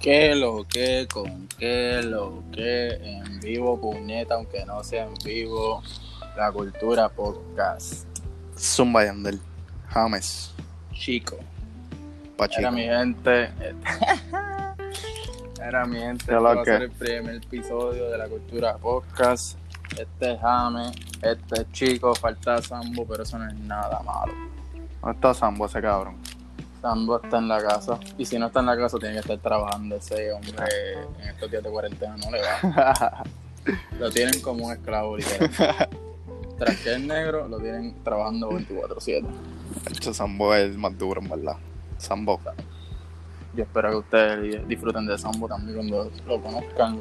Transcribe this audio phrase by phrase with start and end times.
[0.00, 1.06] ¿Qué lo que?
[1.12, 2.88] ¿Con qué lo que?
[3.02, 5.82] En vivo, puñeta, aunque no sea en vivo.
[6.38, 8.06] La Cultura Podcast.
[8.58, 9.38] Zumba Yandel.
[9.90, 10.54] James.
[10.94, 11.36] Chico.
[12.34, 12.60] Pachico.
[12.60, 13.50] Era mi gente.
[15.62, 16.24] Era mi gente.
[16.24, 19.58] Este va a ser el primer episodio de la Cultura Podcast.
[19.98, 20.92] Este es James.
[21.20, 22.14] Este es Chico.
[22.14, 24.32] Falta Sambo, pero eso no es nada malo.
[25.02, 26.16] ¿Dónde está Sambo ese cabrón?
[26.80, 27.98] Sambo está en la casa.
[28.16, 29.96] Y si no está en la casa, tiene que estar trabajando.
[29.96, 30.64] Ese hombre
[31.20, 33.24] en estos días de cuarentena no le va.
[33.98, 35.50] Lo tienen como un esclavo, literal.
[36.58, 39.24] Tras que es negro, lo tienen trabajando 24-7.
[39.90, 41.56] Hecho Sambo es el más duro, en verdad.
[41.96, 42.40] Sambo.
[43.54, 47.00] Yo espero que ustedes disfruten de Sambo también cuando lo conozcan.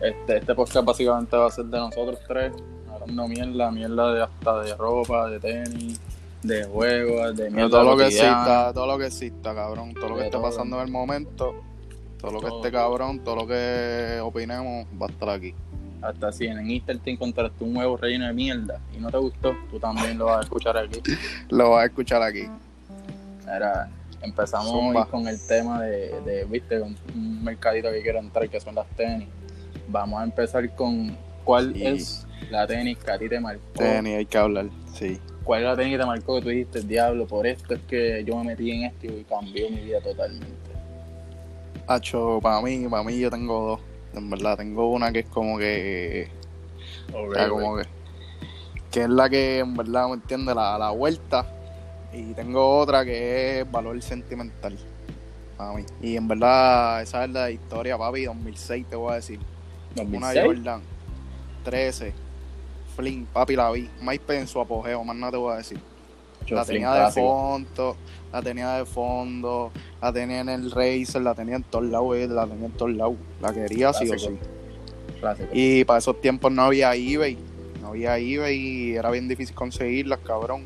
[0.00, 2.52] Este, este podcast básicamente va a ser de nosotros tres,
[2.90, 6.00] hablando mierda, mierda de hasta de ropa, de tenis,
[6.42, 9.94] de juegos, de mierda todo lo que exista, todo lo que exista, cabrón.
[9.94, 11.54] Todo lo que esté pasando en el momento.
[12.18, 15.54] Todo lo que esté cabrón, todo lo que opinemos va a estar aquí.
[16.02, 19.54] Hasta si en Easter te encontraste un huevo relleno de mierda y no te gustó,
[19.70, 21.00] tú también lo vas a escuchar aquí.
[21.50, 22.46] Lo vas a escuchar aquí.
[23.44, 23.90] Era,
[24.22, 25.02] empezamos Zumba.
[25.02, 28.74] hoy con el tema de, de, viste, con un mercadito que quiero entrar que son
[28.74, 29.28] las tenis.
[29.88, 31.86] Vamos a empezar con cuál Sí.
[31.86, 33.62] es la tenis que a ti te marcó.
[33.74, 34.66] Tenis, hay que hablar.
[34.94, 35.18] Sí.
[35.44, 38.36] ¿Cuál es la que te marcó que tú dijiste, diablo, por esto es que yo
[38.36, 40.70] me metí en esto y cambió mi vida totalmente?
[41.86, 43.80] Hacho, para mí, para mí yo tengo dos.
[44.12, 46.28] En verdad, tengo una que es como que.
[47.14, 47.84] o sea, como que.
[48.90, 51.46] Que es la que en verdad me entiende la, la vuelta.
[52.12, 54.76] Y tengo otra que es valor sentimental.
[55.56, 55.84] Para mí.
[56.02, 58.24] Y en verdad, esa es la historia, papi.
[58.24, 59.38] 2006, te voy a decir.
[59.96, 60.44] Una 2006.
[60.44, 60.82] Jordan
[61.64, 62.12] 13.
[63.00, 63.88] Flynn, papi, la vi.
[64.02, 65.80] MySpace en su apogeo, más nada te voy a decir.
[66.46, 67.26] Yo, La tenía de clásico.
[67.26, 67.96] fondo,
[68.32, 69.70] la tenía de fondo,
[70.00, 72.92] la tenía en el Razer, la tenía en todos lados, eh, la tenía en todos
[72.92, 73.14] lados.
[73.40, 74.32] La quería sí o Clásico.
[74.32, 74.38] sí.
[75.20, 75.48] Clásico.
[75.52, 77.36] Y para esos tiempos no había eBay,
[77.82, 80.64] no había eBay y era bien difícil conseguirlas, cabrón.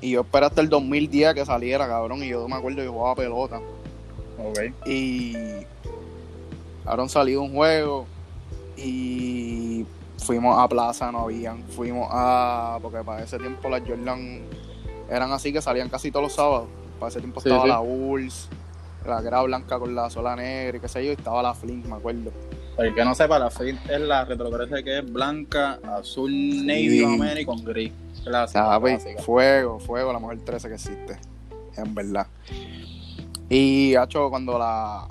[0.00, 3.14] Y yo esperé hasta el 2010 que saliera, cabrón, y yo me acuerdo yo jugaba
[3.14, 3.60] pelota.
[4.38, 4.86] Ok.
[4.86, 5.34] Y
[6.84, 8.06] ahora salido un juego
[8.76, 9.84] y
[10.24, 11.62] fuimos a plaza, no habían.
[11.64, 12.78] Fuimos a.
[12.82, 14.42] Porque para ese tiempo las Jordan
[15.10, 16.68] eran así que salían casi todos los sábados.
[16.98, 17.68] Para ese tiempo Sí, estaba sí.
[17.68, 18.48] la Bulls,
[19.06, 21.54] la que era blanca con la sola negra y qué sé yo, y estaba la
[21.54, 22.30] Flint, me acuerdo.
[22.78, 26.30] El que no sepa, la Flint es la retrogresa que es blanca, azul,
[26.66, 27.92] navy, América y con gris.
[28.24, 31.18] Clásica, Ah, pues, fuego, fuego, la mejor 13 que existe.
[31.76, 32.26] En verdad.
[33.48, 35.08] Y, hacho, cuando la.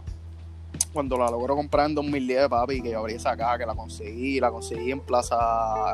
[0.92, 4.40] Cuando la logró comprar en 2010, papi, que yo abrí esa caja, que la conseguí,
[4.40, 5.38] la conseguí en Plaza,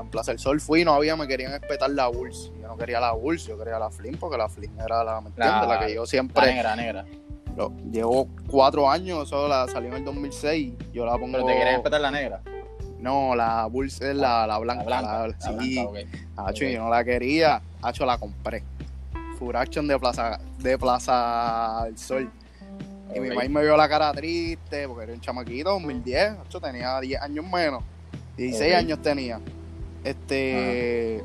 [0.02, 2.52] en Plaza del Sol, fui, no había, me querían espetar la Bulls.
[2.62, 5.28] Yo no quería la Bulls, yo quería la Flynn, porque la Flynn era la, ¿me
[5.28, 5.62] entiendes?
[5.62, 7.06] La- La que yo La siempre, negra, negra.
[7.58, 11.34] lo- llevo cuatro años, eso la salió en el 2006, yo la pongo...
[11.34, 12.42] Pero te querías respetar la negra.
[13.00, 14.84] No, la Bulls es la, la blanca.
[14.86, 15.12] La blanca.
[15.20, 15.98] la- La sí, blanca, ok.
[16.38, 16.72] Hacho, Ok.
[16.72, 17.62] yo no la quería.
[17.82, 18.64] Hacho, la compré.
[19.38, 22.32] Full Action de Plaza, de Plaza del Sol.
[23.14, 26.32] Y mi mamá me vio la cara triste porque era un chamaquito, 2010.
[26.40, 27.84] Hacho, tenía 10 años menos.
[28.38, 28.78] 16 Ok.
[28.80, 29.40] años tenía.
[30.04, 31.24] Este.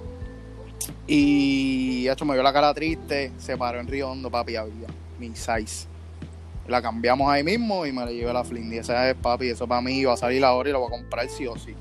[1.07, 3.33] Y Hacho, me vio la cara triste.
[3.39, 5.87] Se paró en Río Hondo, papi, había mi size.
[6.69, 8.73] La cambiamos ahí mismo y me la llevé a la Flynn.
[8.73, 10.91] Y esa es, papi, eso para mí iba a salir ahora y lo voy a
[10.91, 11.75] comprar sí o sí.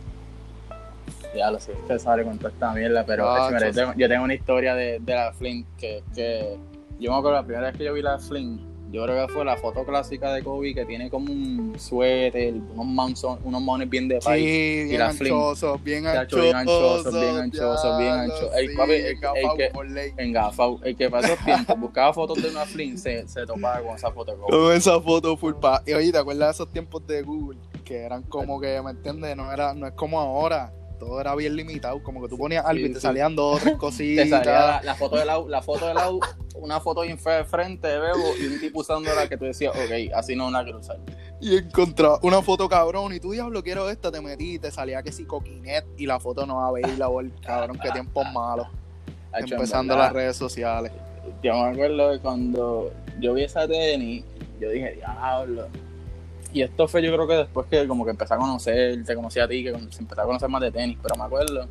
[1.36, 4.24] Ya lo sé, usted sabe con toda esta mierda, pero Ah, yo, tengo, yo tengo
[4.24, 6.58] una historia de, de la Flint que, que
[7.00, 8.60] yo me acuerdo la primera vez que yo vi la Flint,
[8.92, 12.86] yo creo que fue la foto clásica de Kobe que tiene como un suéter, unos
[12.86, 14.44] manson, unos mones bien de país.
[14.44, 15.34] Sí, bien Flynn.
[15.34, 16.42] anchosos, bien anchosos.
[16.44, 18.56] bien anchosos, bien anchosos, bien anchosos.
[18.56, 19.18] Ey, sí, papi, el- el
[19.58, 20.12] que- por ley.
[20.18, 23.96] En Gafao, el que pasó tiempo buscaba fotos de una Flint se, se topaba con
[23.96, 24.50] esa foto de Kobe.
[24.50, 25.82] Con esa foto full pa.
[25.86, 27.60] Y oye, ¿te acuerdas de esos tiempos de Google?
[27.86, 29.36] Que eran como que, ¿me entiendes?
[29.36, 30.72] No, era, no es como ahora.
[31.00, 32.02] Todo era bien limitado.
[32.04, 33.02] Como que tú ponías algo y Sí, te sí.
[33.02, 34.30] salían dos o tres Te cositas.
[34.30, 36.10] salía la, la foto de la, la foto de la,
[36.56, 37.16] una foto de
[37.46, 40.80] frente de Bebo y un tipo usando la que tú decías, ok, así no quiero
[40.80, 40.98] usar.
[41.42, 43.14] Y encontraba una foto cabrón.
[43.14, 44.12] Y tú, diablo, quiero esta.
[44.12, 45.86] Te metí y te salía que sí, coquinet.
[45.98, 46.88] Y la foto no va a ver.
[46.88, 48.68] Y la vol- cabrón, qué tiempos malos.
[49.34, 50.92] Empezando las redes sociales.
[51.44, 54.24] Yo me acuerdo de cuando yo vi esa tenis,
[54.60, 55.68] yo dije, diablo.
[56.54, 59.40] Y esto fue yo creo que después que como que empecé a conocer, te conocí
[59.40, 61.68] a ti, que se empezó a conocer más de tenis, pero me acuerdo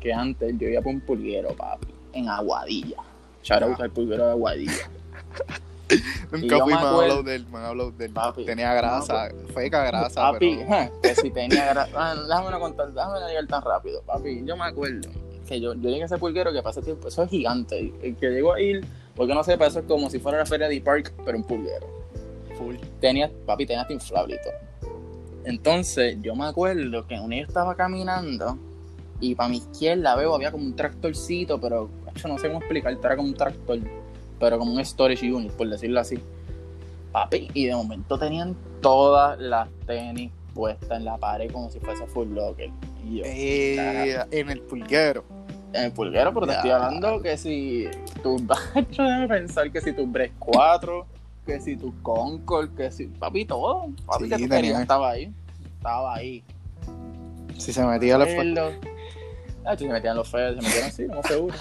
[0.00, 2.96] que antes yo iba por un pulguero, papi, en Aguadilla.
[3.42, 4.72] Shout out al pulguero de Aguadilla.
[6.32, 7.46] Nunca fui, me han hablado de él.
[7.50, 8.12] Me han hablado de él.
[8.12, 9.28] Papi, Tenía grasa.
[9.54, 10.32] Feca grasa.
[10.32, 10.68] Papi, pero...
[10.68, 14.42] ja, que si tenía gra- ah, déjame no contar, déjame no llegar tan rápido, papi.
[14.44, 15.08] Yo me acuerdo
[15.46, 17.92] que yo, yo llegué a ese pulguero que pasé tiempo, eso es gigante.
[18.02, 18.84] El que llegó a ir,
[19.14, 21.86] porque no sepa, eso es como si fuera la feria de Park, pero un pulguero.
[22.58, 22.76] Full.
[23.00, 24.92] Tenía, papi, tenía hasta inflable y todo.
[25.44, 28.56] Entonces, yo me acuerdo que un día estaba caminando
[29.20, 33.06] y para mi izquierda veo, había como un tractorcito, pero yo no sé cómo explicarte,
[33.06, 33.78] era como un tractor,
[34.40, 36.18] pero como un storage unit, por decirlo así.
[37.12, 42.06] Papi, y de momento tenían todas las tenis puestas en la pared como si fuese
[42.06, 42.70] full locker.
[43.04, 45.24] Y yo, Eh, en el pulguero.
[45.72, 47.86] en el pulguero, pero te estoy hablando que si
[48.22, 51.06] tu bacho, déjame pensar que si tu Break 4,
[51.44, 53.86] que si tu Concord, que si, papi, todo.
[54.06, 54.56] Papi, Sí, que tú tenía.
[54.56, 55.32] querías, estaba ahí.
[55.76, 56.42] Estaba ahí.
[57.58, 58.72] Si se metía la Acuerdo.
[59.66, 61.54] Ah, sí, se metían los feos, se metían así, no seguro.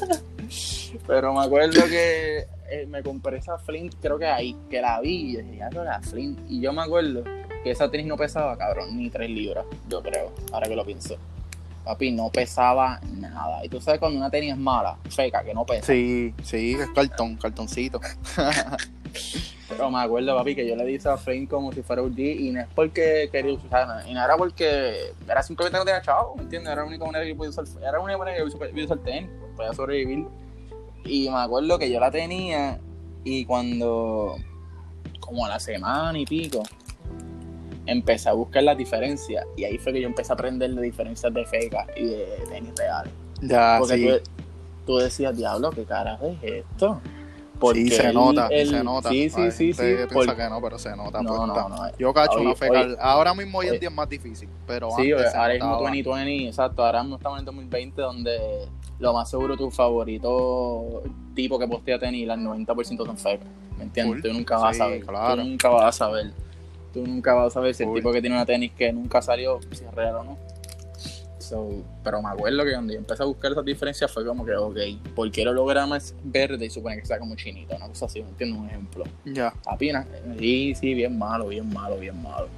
[1.06, 5.32] Pero me acuerdo que eh, me compré esa Flint, creo que ahí, que la vi,
[5.32, 6.38] y dije, ya no la Flint.
[6.48, 7.22] Y yo me acuerdo
[7.62, 11.16] que esa tenis no pesaba, cabrón, ni 3 libras, yo creo, ahora que lo pienso.
[11.90, 13.64] Papi, no pesaba nada.
[13.64, 15.86] Y tú sabes cuando una tenis es mala, feca, que no pesa.
[15.86, 18.00] Sí, sí, es cartón, cartoncito.
[19.68, 22.40] Pero me acuerdo, papi, que yo le di esa Flame como si fuera un G
[22.40, 26.02] y no es porque quería usar, y no era porque era simplemente que no tenía
[26.02, 26.72] chavo, ¿me entiendes?
[26.72, 29.30] Era la única manera que podía usar, era la única manera que podía usar tenis,
[29.56, 30.26] podía sobrevivir.
[31.04, 32.78] Y me acuerdo que yo la tenía
[33.24, 34.36] y cuando,
[35.18, 36.62] como a la semana y pico,
[37.90, 41.32] empecé a buscar las diferencias y ahí fue que yo empecé a aprender de diferencias
[41.32, 43.12] de feca y de tenis reales.
[43.42, 44.06] Ya, Porque sí.
[44.06, 44.30] tú,
[44.86, 47.00] tú decías, diablo, ¿qué carajo es esto?
[47.74, 49.10] Sí, se nota, el- se nota.
[49.10, 49.82] Sí, sí, sí, sí.
[49.82, 51.20] piensa porque- que no, pero se nota.
[51.20, 51.68] No, puesta.
[51.68, 51.96] no, no.
[51.98, 52.80] Yo cacho una feca.
[52.80, 52.96] oye.
[52.98, 53.80] ahora mismo hoy en Oye.
[53.80, 55.82] día es más difícil, pero Sí, antes ahora mismo notaba.
[55.90, 56.86] 2020, exacto.
[56.86, 58.38] Ahora mismo estamos en el 2020 donde
[58.98, 61.02] lo más seguro tu favorito
[61.34, 63.46] tipo que postea tenis, el 90% son fecas.
[63.76, 64.20] ¿Me entiendes?
[64.22, 64.30] Full.
[64.30, 65.04] Tú nunca vas Sí, a saber.
[65.04, 65.42] claro.
[65.42, 66.32] Tú nunca vas a saber.
[66.92, 69.60] Tú nunca vas a saber si el tipo que tiene una tenis que nunca salió,
[69.72, 70.38] si es real o no.
[71.38, 74.54] So, pero me acuerdo que cuando yo empecé a buscar esas diferencias fue como que,
[74.54, 74.76] ok,
[75.16, 77.74] ¿por qué el holograma es verde y supone que sea como chinito?
[77.74, 78.60] Una cosa así, ¿me entiendes?
[78.60, 79.04] Un ejemplo.
[79.24, 79.52] Ya.
[79.66, 80.06] Apenas,
[80.38, 82.48] sí, sí, bien malo, bien malo, bien malo.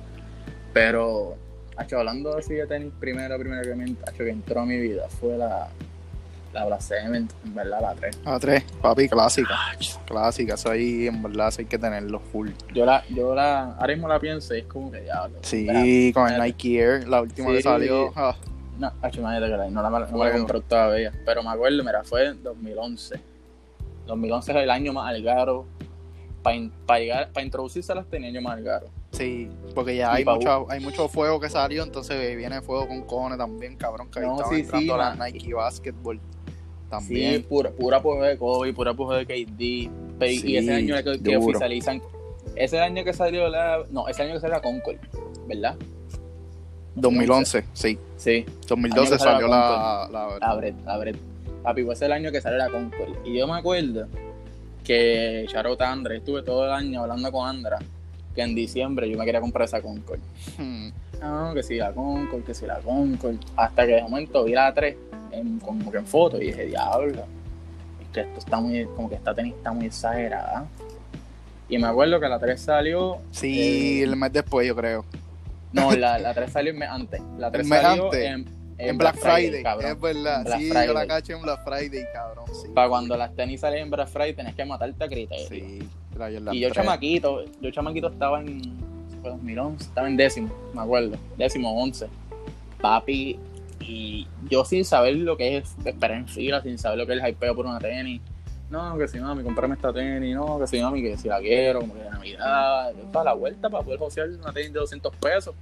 [0.75, 1.37] Pero,
[1.76, 5.08] hacho, hablando así de tenis, primero, primero que, me, hacho, que entró a mi vida
[5.08, 5.70] fue la,
[6.53, 8.21] la Blasement, en verdad, la 3.
[8.25, 9.55] A tres, papi, clásica.
[10.07, 12.51] Clásica, eso ahí en verdad eso hay que tenerlo full.
[12.75, 15.39] Yo la, yo la, ahora mismo la pienso y es como que diablo.
[15.43, 16.41] Sí, con el.
[16.41, 18.13] Nike Air, la última que salió.
[18.17, 18.37] ah,
[18.79, 21.13] No, imagínate que la, no la, no la comprado todavía.
[21.25, 23.21] Pero me acuerdo, mira, fue en 2011.
[24.07, 25.65] 2011 es el año más algaro.
[26.43, 28.89] Para llegar, para introducirse a las tenis, el año más algaro.
[29.13, 33.03] sí, porque ya hay pa' mucho, hay mucho fuego que salió, entonces viene fuego con
[33.03, 35.33] Cone también, cabrón, que ahí No, estaban sí, entrando sí, la man.
[35.33, 36.21] Nike Basketball
[37.00, 37.43] Sí, también.
[37.44, 39.59] pura, pura apogeo de Kobe, pura apogeo de KD.
[39.59, 42.03] Sí, y ese año que, que oficializan.
[42.55, 43.83] Ese año que salió la.
[43.91, 44.97] No, ese año que salió la Concord,
[45.47, 45.77] ¿verdad?
[46.94, 47.99] 2011, sí.
[48.17, 51.17] Sí, 2012 Año que salió la la, la, la Bret, la Bret.
[51.62, 53.15] Papi, fue ese el año que salió la Concord.
[53.25, 54.06] Y yo me acuerdo
[54.85, 57.79] que Charot Andra, estuve todo el año hablando con Andra,
[58.35, 60.21] que en diciembre yo me quería comprar esa Concord.
[60.59, 60.89] Hmm,
[61.21, 63.37] No, que si la Concord, que si la Concord.
[63.56, 64.97] Hasta que de momento vi la 3
[65.32, 67.25] en, como que en foto y dije, diablo,
[68.00, 70.67] es que esto está muy, como que esta tenis está muy exagerada.
[71.69, 73.19] Y me acuerdo que la 3 salió.
[73.31, 75.05] Sí, eh, el mes después, yo creo.
[75.73, 77.20] No, la, la 3 salió el mes antes.
[77.38, 78.25] La 3 El mes salió antes.
[78.25, 78.46] en,
[78.79, 79.90] En, Black Friday, cabrón.
[79.93, 80.44] es verdad.
[80.44, 81.08] Black sí, yo la Friday.
[81.08, 82.44] caché en Black Friday, cabrón.
[82.53, 82.69] Sí.
[82.74, 85.46] Para cuando las tenis salían en Black Friday tenés que matarte a criterio.
[85.48, 85.79] Sí,
[86.53, 86.72] y yo 3.
[86.72, 88.60] chamaquito, yo chamaquito estaba en
[89.22, 92.06] fue 2011, estaba en décimo, me acuerdo, décimo, once.
[92.81, 93.39] Papi,
[93.86, 97.22] y yo sin saber lo que es esperar en fila, sin saber lo que es
[97.22, 98.20] el hypeo por una tenis.
[98.70, 101.81] No, que si mami, comprame esta tenis, no, que si mami, que si la quiero,
[101.81, 105.55] como que de Navidad, toda la vuelta para poder josear una tenis de 200 pesos,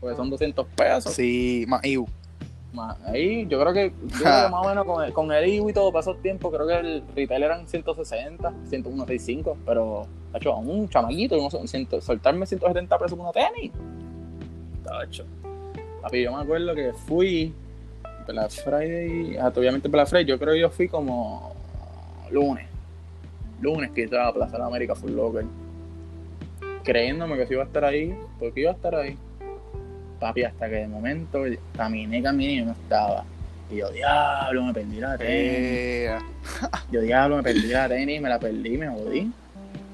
[0.00, 1.12] porque son 200 pesos.
[1.12, 2.06] Sí, más Iu.
[2.72, 5.46] Ma- Ahí yo creo que, yo creo que más o menos con el, con el
[5.48, 10.52] IBU y todo para esos tiempos, creo que el retail eran 160, 165, pero, tacho,
[10.52, 13.70] a un chamaquito, no sé, ciento- soltarme 170 pesos por una tenis.
[14.84, 15.24] Tacho.
[16.02, 17.54] Papi, yo me acuerdo que fui
[18.26, 21.54] Black Friday, ah, obviamente Black Friday, yo creo que yo fui como
[22.30, 22.66] lunes.
[23.60, 25.44] Lunes que estaba a Plaza de la América Full Locker.
[26.84, 29.16] Creyéndome que sí iba a estar ahí, porque iba a estar ahí.
[30.20, 31.42] Papi, hasta que de momento
[31.76, 33.24] caminé, caminé y no estaba.
[33.70, 35.32] Y yo, diablo, me perdí la tenis.
[35.32, 36.18] Eh,
[36.90, 39.32] Yo, diablo, me perdí la tenis, me la perdí, me jodí.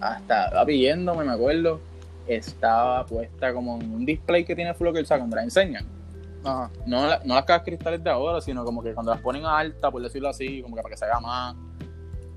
[0.00, 1.80] Hasta, papi, yéndome, me acuerdo,
[2.26, 5.86] estaba puesta como en un display que tiene Full Locker, o sea, cuando la enseñan.
[6.44, 6.70] Ajá.
[6.87, 9.90] No, la- no las cajas cristales de ahora, sino como que cuando las ponen alta,
[9.90, 11.54] por decirlo así, como que para que se haga más.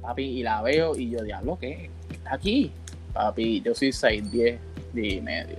[0.01, 1.89] Papi, y la veo y yo, diablo, ¿qué?
[2.07, 2.71] ¿Qué está aquí?
[3.13, 4.59] Papi, yo soy 6, 10,
[4.93, 5.55] 10 y medio.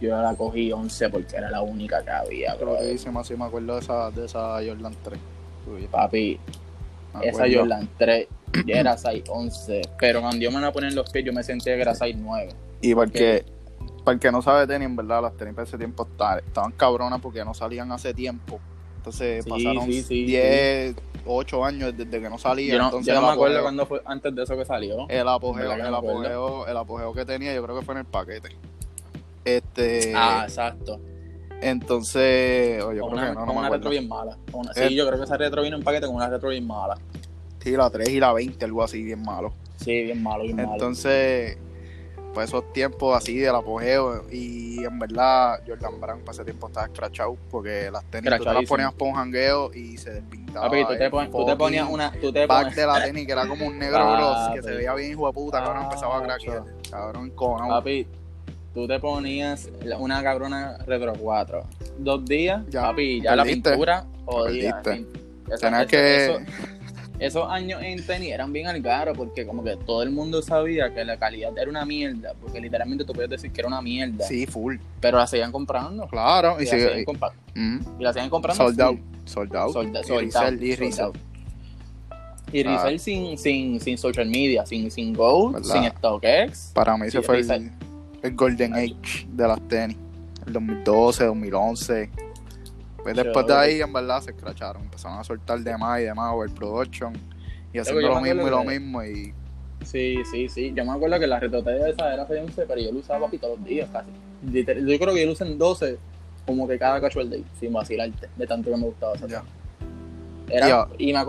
[0.00, 2.76] Yo la cogí 11 porque era la única que había, bro.
[2.76, 5.18] Creo que más, sí me acuerdo de esa, de esa Jordan 3.
[5.66, 6.38] Uy, Papi,
[7.22, 7.44] esa.
[7.52, 8.28] Jordan 3,
[8.66, 9.82] yo era 6, 11.
[9.98, 12.14] Pero cuando yo me iba a poner los pies, yo me sentía que era 6,
[12.18, 12.48] 9.
[12.82, 13.44] Y porque,
[14.06, 16.70] para el que no sabe tenis, en verdad, las tenis para ese tiempo estaban, estaban
[16.72, 18.60] cabronas porque no salían hace tiempo.
[18.98, 20.94] Entonces Sí, pasaron sí, sí, 10,
[21.26, 22.72] 8 años desde que no salía.
[22.74, 25.08] Yo no, entonces yo no me acuerdo cuándo fue antes de eso que salió.
[25.08, 27.94] El apogeo, ¿Verdad que el, no apogeo, el apogeo que tenía, yo creo que fue
[27.94, 28.48] en el paquete.
[29.44, 31.00] Este, ah, exacto.
[31.62, 33.74] entonces, o yo creo una, que no, no con me una acuerdo.
[33.74, 34.36] retro bien mala.
[34.52, 34.88] Una- Eh.
[34.88, 36.96] sí, yo creo que esa retro vino en paquete con una retro bien mala.
[37.60, 39.52] Sí, la 3 y la 20, algo así, bien malo.
[39.76, 40.72] Sí, bien malo, bien malo.
[40.72, 41.58] Entonces,
[42.44, 47.36] esos tiempos así del apogeo, y en verdad, Jordan Brand para ese tiempo estaba escrachado,
[47.50, 50.66] porque las tenis tú te las ponías por un jangueo y se despintaba.
[50.66, 52.12] Papi, tú te, el pon- tú te fucking ponías una.
[52.12, 54.70] Tú te pack pones, de la tenis que era como un negro gloss, que se
[54.72, 56.62] veía bien hijo de puta, cabrón, empezaba a craquear.
[56.90, 58.06] Cabrón, con papi,
[58.74, 61.64] tú te ponías una cabrona retro 4.
[61.98, 64.82] Dos días, Ya, papi, ya la pintura jodida.
[64.82, 66.24] Tenías que.
[66.24, 66.40] eso-
[67.18, 71.04] esos años en tenis eran bien algaros porque como que todo el mundo sabía que
[71.04, 74.46] la calidad era una mierda, porque literalmente tú podías decir que era una mierda, Sí,
[74.46, 74.76] full.
[75.00, 76.06] pero la seguían comprando.
[76.08, 78.64] Claro, y, Y, la, sigue- seguían compa- mm, y la seguían comprando.
[78.64, 78.98] sold out.
[79.24, 79.72] Sold out.
[79.72, 81.16] Sold, Y sold resell, out, y sold out.
[82.52, 82.76] Y Ah.
[82.84, 85.72] resell sin, sin, sin social media, sin, sin Gold, ¿Verdad?
[85.82, 86.70] sin StockX.
[86.74, 87.72] Para mí ese fue el,
[88.22, 89.96] el Golden Age de las tenis.
[90.46, 92.10] El 2012, 2011.
[93.14, 94.82] Pues después de ahí, en verdad, se escracharon.
[94.82, 97.12] Empezaron a soltar de más y de más overproduction.
[97.72, 99.04] Y haciendo lo mismo y lo mismo.
[99.04, 99.34] Y
[99.84, 100.72] Sí, sí, sí.
[100.74, 103.58] Yo me acuerdo que la retotella esa era 11, pero yo lo usaba papi todos
[103.58, 104.08] los días casi.
[104.42, 105.98] Yo creo que yo lo usé en 12,
[106.46, 109.44] como que cada casual day, sin vacilarte, de tanto que me gustaba esa ya.
[110.48, 110.88] Era, Ya.
[110.98, 111.20] y, me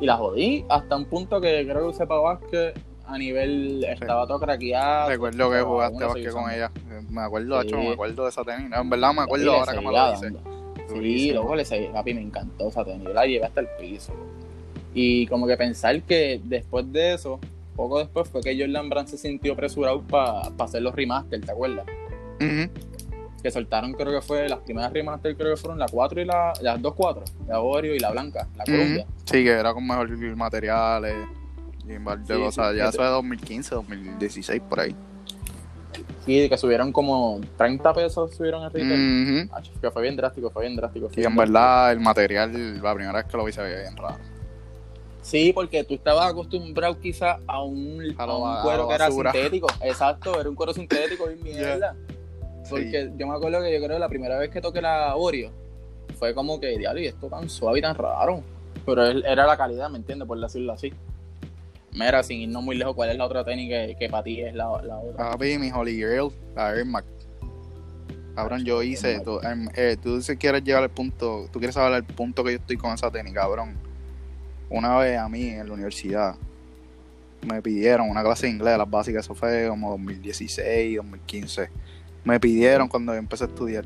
[0.00, 3.84] y la jodí hasta un punto que creo que usé para básquet a nivel.
[3.84, 5.08] Estaba todo craqueado.
[5.08, 6.70] Recuerdo que jugaste básquet con ella.
[6.90, 7.66] Eh, Me acuerdo, Sí.
[7.68, 8.70] hecho, me acuerdo de esa tenis.
[8.70, 10.32] No, en verdad me acuerdo Sí, ahora que me lo dices.
[10.88, 13.04] Sí, luego le seguí, papi, me encantó esa tenis.
[13.04, 14.12] Yo la llevé hasta el piso.
[14.92, 17.40] Y como que pensar que después de eso,
[17.74, 21.86] poco después fue que Jordan Brand se sintió apresurado para hacer los remaster, ¿te acuerdas?
[22.40, 22.70] Ujú.
[23.42, 26.52] Que soltaron, creo que fue, las primeras remaster, creo que fueron la 4 y la,
[26.62, 29.02] las dos 4, la Oreo y la blanca, la Columbia.
[29.02, 29.12] Ujú.
[29.24, 31.14] Sí, que era con mejor materiales
[31.86, 32.76] y par de Sí, cosas.
[32.76, 34.94] ya eso de 2015, 2016, por ahí.
[36.26, 39.50] Y que subieron como 30 pesos, subieron el retail.
[39.52, 41.08] Ach, Que fue bien drástico, fue bien drástico.
[41.08, 43.80] fue Y en bien verdad, el material, la primera vez que lo vi se veía
[43.80, 44.16] bien raro.
[45.22, 49.66] Sí, porque tú estabas acostumbrado quizás a un, A un cuero que era sintético.
[49.82, 51.94] Exacto, era un cuero sintético y mierda.
[52.68, 55.50] Porque yo me acuerdo que yo creo que la primera vez que toqué la Oreo
[56.18, 58.42] fue como que, diablo, y esto tan suave y tan raro.
[58.86, 60.28] Pero él- era la calidad, ¿me entiendes?
[60.28, 60.92] Por decirlo así.
[61.94, 64.52] Mira, sin irnos muy lejos, ¿cuál es la otra tenis que, que para ti es
[64.52, 65.30] la, la otra?
[65.30, 67.06] Papi, mi Holy Grail, la Air Max.
[68.34, 71.94] Cabrón, yo hice, tú, em, eh, tú si quieres llegar al punto, tú quieres saber
[71.94, 73.76] el punto que yo estoy con esa tenis, cabrón.
[74.68, 76.34] Una vez a mí en la universidad
[77.46, 81.68] me pidieron una clase de inglés, las básicas, eso fue como 2016, 2015.
[82.24, 83.84] Me pidieron cuando yo empecé a estudiar.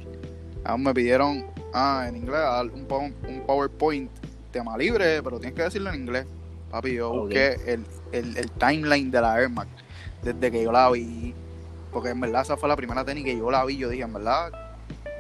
[0.64, 2.40] Ah, me pidieron, ah, en inglés,
[2.72, 2.86] un,
[3.28, 4.10] un PowerPoint,
[4.50, 6.26] tema libre, pero tienes que decirlo en inglés.
[6.70, 7.20] Papi, yo Ok.
[7.22, 9.68] busqué el, el, el timeline de la Air Max
[10.22, 11.34] desde que yo la vi.
[11.92, 13.78] Porque en verdad esa fue la primera tenis que yo la vi.
[13.78, 14.52] Yo dije, en verdad,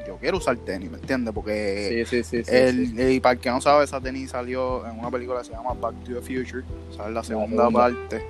[0.06, 1.32] yo quiero usar tenis, ¿me entiendes?
[1.34, 2.50] Porque Sí, sí, sí.
[2.50, 5.72] el, para el que no sabe, esa tenis salió en una película que se llama
[5.74, 6.64] Back to the Future.
[6.90, 7.70] O sea, en la segunda segunda.
[7.70, 8.24] parte.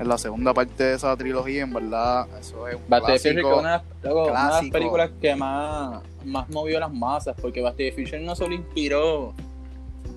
[0.00, 3.58] En la segunda parte de esa trilogía, en verdad, eso es un Back clásico.
[3.60, 7.78] una, luego, una de las películas que más, más movió las masas, porque Back to
[7.78, 9.34] the Future no solo inspiró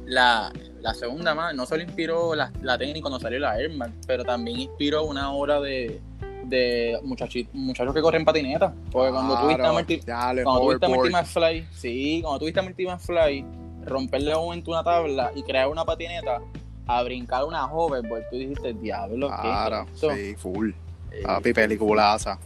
[0.05, 0.51] la,
[0.83, 4.23] la segunda más, no solo inspiró la, la tenis cuando salió la Air Max, pero
[4.23, 5.99] también inspiró una obra de,
[6.43, 8.73] de muchachi- muchachos que corren patineta.
[8.91, 11.09] Porque cuando tú viste a Claro, Marty, dale, cuando tuviste a Marty.
[11.09, 13.45] McFly, sí, cuando tuviste a Marty McFly,
[13.85, 16.41] romperle un momento una tabla y crear una patineta,
[16.85, 20.71] a brincar una hoverboard, tú dijiste, diablo, ¿qué Claro, es esto?" sí, full.
[21.11, 22.37] Eh, Papi, peliculaza.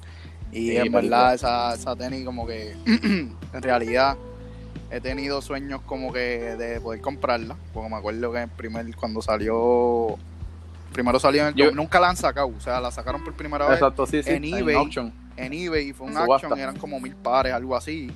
[0.51, 1.01] Y Sí, en película.
[1.01, 4.15] verdad, esa, esa tenis, como que en realidad
[4.91, 7.55] he tenido sueños como que de poder comprarla.
[7.73, 10.17] Porque me acuerdo que el primer, cuando salió,
[10.93, 11.53] primero salió en el.
[11.55, 14.29] Yo- nunca la han sacado, o sea, la sacaron por primera vez Exacto, sí, sí.
[14.31, 14.75] en eBay.
[14.75, 15.13] auction.
[15.35, 16.47] en eBay fue un En subasta.
[16.47, 18.11] action eran como mil pares, algo así.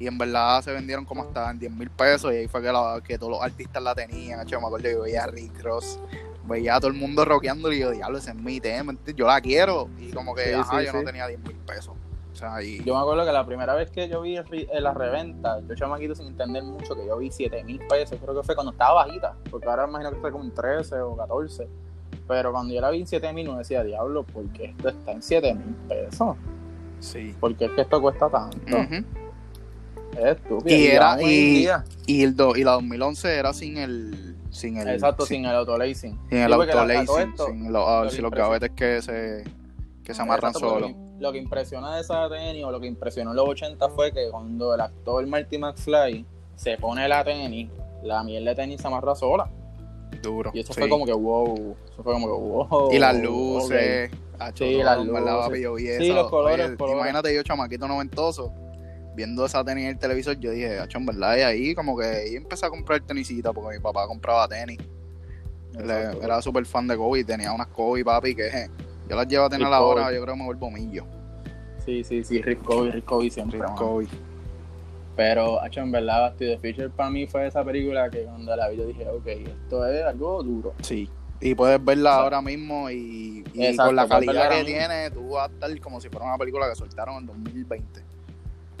[0.00, 2.72] Y en verdad se vendieron como hasta en 10 mil pesos y ahí fue que,
[2.72, 4.40] la- que todos los artistas la tenían.
[4.40, 6.00] hecho, me acuerdo que yo veía a Rick Ross,
[6.48, 9.40] veía a todo el mundo rockeando y yo, diablo, ese es mi tema, yo la
[9.40, 9.88] quiero.
[10.00, 11.94] Y como que, Sí, ajá, sí, yo no tenía 10 mil pesos.
[12.34, 14.92] O sea, y Yo me acuerdo que la primera vez que yo vi en la
[14.92, 18.56] reventa, yo chamaquito sin entender mucho, que yo vi 7 mil pesos, creo que fue
[18.56, 21.68] cuando estaba bajita, porque ahora me imagino que fue como en 13 o 14.
[22.26, 25.12] Pero cuando yo la vi en 7 mil, no decía, diablo, ¿por qué esto está
[25.12, 26.36] en 7 mil pesos?
[26.98, 27.34] sí.
[27.38, 28.56] ¿Por qué es que esto cuesta tanto?
[28.66, 29.04] Ujú.
[30.18, 30.76] Es estúpido.
[30.76, 31.16] Y era-
[32.06, 34.88] y- el do- y la 2011 era sin el sin el.
[34.88, 36.18] Exacto, sin, sin el autolacing.
[36.28, 39.44] sin el autolacing, sin ah, sin los gavetes que se,
[40.04, 40.90] que se amarran solos.
[41.20, 44.30] Lo, que- impresiona de esa tenis o lo que impresionó en los 80 fue que
[44.30, 47.70] cuando el actor Marty McFly se pone la tenis,
[48.02, 49.48] la miel de tenis se amarra sola.
[50.22, 50.50] Duro.
[50.54, 50.80] Y eso sí.
[50.80, 51.76] fue como que wow.
[51.92, 52.92] Eso fue como que wow.
[52.92, 54.10] Y las luces.
[54.38, 55.98] acho, Sí, las luces.
[55.98, 56.98] Sí, los colores, Oye, colores.
[57.00, 58.52] Imagínate yo, chamaquito noventoso,
[59.14, 62.04] viendo esa tenis en el televisor, yo dije, acho, en verdad, y ahí como que
[62.06, 64.78] ahí empecé a comprar tenisita porque mi papá compraba tenis.
[65.72, 68.68] Le- era súper fan de Kobe, tenía unas Kobe, papi, que
[69.08, 70.14] yo las llevo a tener Rick la hora, Kobe.
[70.16, 71.04] yo creo que me vuelvo millo.
[71.84, 73.58] Sí, sí, sí, Rick Kobe, Rick Kobe siempre.
[73.60, 73.74] Rick.
[73.74, 74.06] Kobe.
[75.16, 78.56] Pero, hacho, en verdad, Back to the Future para mí fue esa película que cuando
[78.56, 80.74] la vi yo dije, ok, esto es algo duro.
[80.82, 81.08] Sí.
[81.40, 82.24] Y puedes verla Exacto.
[82.24, 85.80] ahora mismo y, y Exacto, con la calidad ahora que tiene, tú vas a estar
[85.80, 88.00] como si fuera una película que soltaron en 2020.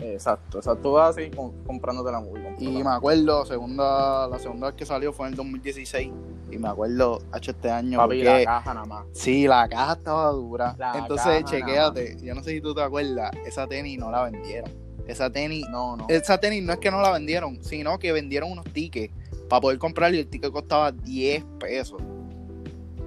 [0.00, 2.54] Exacto, o sea, tú vas así com- comprándote la movie.
[2.58, 6.10] Y me acuerdo, segunda, la segunda vez que salió fue en el 2016.
[6.50, 7.98] Y me acuerdo, hecho este año.
[7.98, 9.04] Papi, porque- la caja nada más.
[9.12, 10.74] Sí, la caja estaba dura.
[10.78, 12.16] La Entonces, chequéate.
[12.22, 14.70] Yo no sé si tú te acuerdas, esa tenis no la vendieron.
[15.06, 16.06] Esa tenis, No, no.
[16.08, 19.12] esa tenis no es que no la vendieron, sino que vendieron unos tickets
[19.48, 22.00] para poder comprarla y el ticket costaba 10 pesos.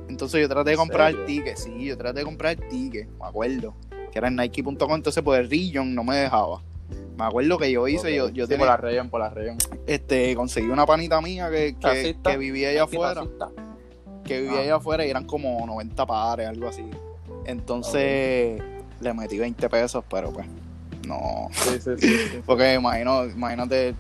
[0.10, 3.08] Entonces yo traté de ¿En comprar el ticket, sí, yo traté de comprar el ticket,
[3.20, 3.74] me acuerdo.
[4.12, 6.62] Que era en Nike.com, entonces por el Region no me dejaba.
[7.18, 9.58] Me acuerdo que yo hice, yo, yo Sí, tenía- por la región, por la región.
[9.88, 11.76] este, conseguí una panita mía que,
[12.24, 13.24] que, vivía allá afuera,
[14.24, 14.62] que vivía Ah.
[14.62, 16.86] allá afuera y eran como 90 pares, algo así.
[17.46, 18.62] Entonces
[19.02, 20.46] le metí 20 pesos, pero pues
[21.08, 21.48] no.
[21.54, 22.08] Sí, sí, sí.
[22.08, 22.40] sí.
[22.46, 23.96] Porque imagino, imagínate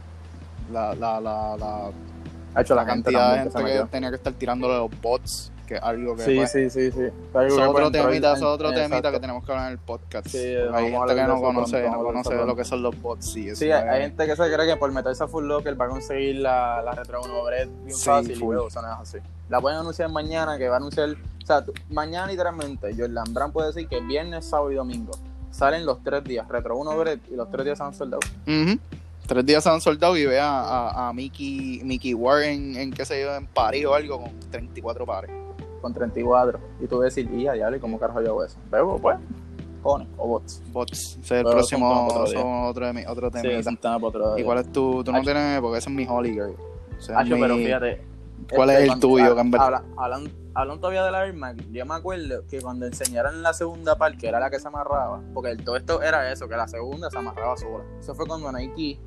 [0.71, 1.91] la, la, la, la,
[2.53, 5.51] Ha hecho la, la gente cantidad de gente que tenía que estar tirándole los bots,
[5.67, 7.01] que es algo que Sí, pues, sí, sí, sí.
[7.01, 9.12] es otro temita, eso es otro temita Exacto.
[9.12, 10.27] que tenemos que hablar en el podcast.
[10.27, 13.31] Sí, hay gente que no conoce, pronto, no conoce lo que son los bots.
[13.33, 15.86] Sí, eso Sí, hay, gente que se cree que por meterse a Full Locker va
[15.86, 18.53] a conseguir la, la Retro 1 Bread bien Sí, fácil y full.
[18.55, 19.17] luego eso no es así.
[19.50, 23.53] La pueden anunciar mañana, que va a anunciar, o sea, tú- mañana literalmente, Jordan Brand
[23.53, 25.12] puede decir que viernes, sábado y domingo
[25.51, 28.19] salen los tres días, Retro 1 Bread y los tres días se han soldado.
[28.45, 28.80] Ujú.
[29.25, 33.03] Tres días se han soldado y ve a, a, a Mickey, Mickey Warren en, qué
[33.03, 35.30] sé yo, en París o algo con 34 pares.
[35.82, 36.60] Con 34.
[36.82, 38.58] Y tú decir, y a diablo, ¿y cómo carajo yo hago eso?
[38.72, 39.18] Pero pues,
[39.82, 40.62] cones o bots.
[40.72, 40.92] Bots.
[40.94, 43.78] Ese es el Pero próximo, otro otro, de mi- otro Sí, tema.
[43.82, 46.56] para otro ¿Y cuál es tu, tú no tienes, porque ese es mi Holy Girl.
[47.16, 48.02] Hacho, mi- pero fíjate.
[48.56, 49.62] ¿Cuál es el cuando- tuyo, ah, Gamber?
[49.62, 51.63] habla- Hablan, hablan todavía de la Air Max.
[51.72, 55.22] Yo me acuerdo que cuando enseñaron la segunda parte, que era la que se amarraba,
[55.34, 57.84] porque el- todo esto era eso, que la segunda se amarraba sola.
[58.00, 59.00] Eso fue cuando Nike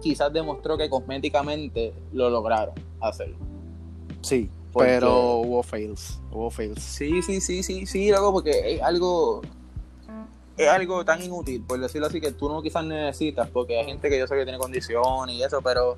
[0.00, 3.34] quizás demostró que cosméticamente lo lograron hacer.
[4.20, 6.18] Sí, Porque- pero hubo fails.
[6.30, 6.82] Hubo fails.
[6.82, 9.42] Sí, sí, sí, sí, sí, loco, porque es algo.
[10.56, 14.10] Es algo tan inútil, por decirlo así, que tú no quizás necesitas, porque hay gente
[14.10, 15.96] que yo sé que tiene condiciones y eso, pero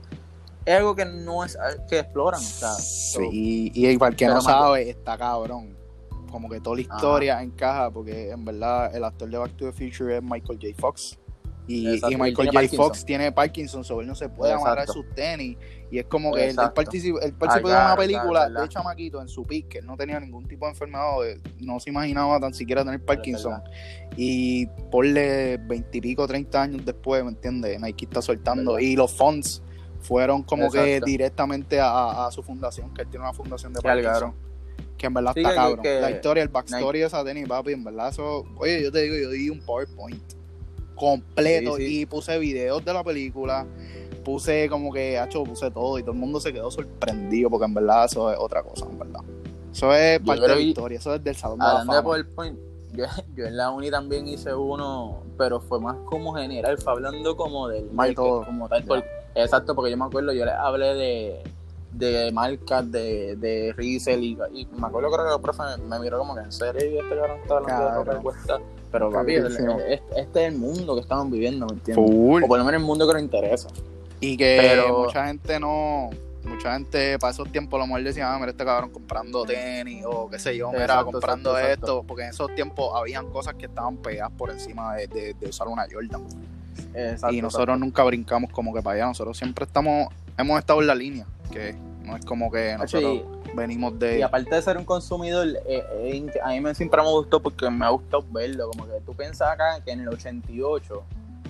[0.67, 1.57] es algo que no es
[1.89, 2.41] que exploran.
[2.41, 5.77] O sea, so- Sí, y, y para el que Pero no sabe, está cabrón.
[6.31, 6.97] Como que toda la Ajá.
[6.97, 10.69] historia encaja, porque en verdad el actor de Back to the Future es Michael J.
[10.79, 11.19] Fox.
[11.73, 12.77] Y, Michael J.
[12.77, 15.03] Fox tiene Parkinson, so él no se puede amarrar Exacto.
[15.05, 15.57] sus tenis.
[15.91, 19.29] Y es como que él, participó, él participó Ah, de una película de chamaquito en
[19.29, 21.05] su pick, que él no tenía ningún tipo de enfermedad,
[21.61, 23.63] no se imaginaba tan siquiera tener Parkinson.
[24.17, 27.81] Y ponle veintipico, treinta años después, ¿me entiendes?
[27.81, 28.79] Nike está soltando.
[28.81, 29.63] Y los funds
[30.01, 34.35] fueron como que directamente a, a su fundación, que él tiene una fundación de Parkinson.
[34.97, 35.83] Que en verdad Sí, está cabrón.
[35.83, 38.45] que- la historia, el backstory de esa tenis, papi, en verdad eso...
[38.59, 40.23] Oye, yo te digo, yo di un PowerPoint
[41.01, 42.01] completo Sí, sí.
[42.03, 43.67] y puse videos de la película,
[44.25, 47.73] puse como que, hacho, puse todo y todo el mundo se quedó sorprendido porque en
[47.75, 49.21] verdad eso es otra cosa, en verdad.
[49.73, 51.99] Eso es Yo parte de la historia, eso es del Salón de la Hablando de
[52.03, 52.03] Fama.
[52.11, 52.59] PowerPoint,
[52.93, 57.35] yo, yo en la uni también hice uno, pero fue más como general, fue hablando
[57.37, 58.45] como del market, todo.
[58.45, 58.85] como tal.
[58.85, 61.43] por- exacto, porque yo me acuerdo, yo les hablé de,
[61.93, 66.01] de marcas, de, de resell, y, y me acuerdo creo que el profe me, me
[66.01, 68.59] miró como que en serio, y este cabrón está hablando de ropa que cuesta.
[68.93, 69.79] Pero papi, durísimo.
[69.81, 72.05] este, este es el mundo que estamos viviendo, ¿me entiendes?
[72.05, 72.43] Full.
[72.45, 73.69] O por lo menos el mundo que nos interesa.
[74.21, 76.11] Y que Pero- mucha gente no,
[76.45, 80.05] mucha gente para esos tiempos a lo mejor decía, ah, mira este cabrón comprando tenis
[80.07, 82.05] o qué sé yo, mira Exacto, comprando exacto, esto, exacto.
[82.07, 85.69] porque en esos tiempos habían cosas que estaban pegadas por encima de, de- de usar
[85.69, 86.23] una Jordan.
[86.95, 90.87] Exacto, y nosotros nunca brincamos como que para allá, nosotros siempre estamos, hemos estado en
[90.89, 93.21] la línea, que no es como que nosotros
[93.53, 94.25] Y- venimos Y de...
[94.25, 97.85] aparte de ser un consumidor, eh, eh, a mí me, siempre me gustó porque me
[97.85, 98.71] ha gustado verlo.
[98.71, 101.03] Como que tú piensas acá que en el 88,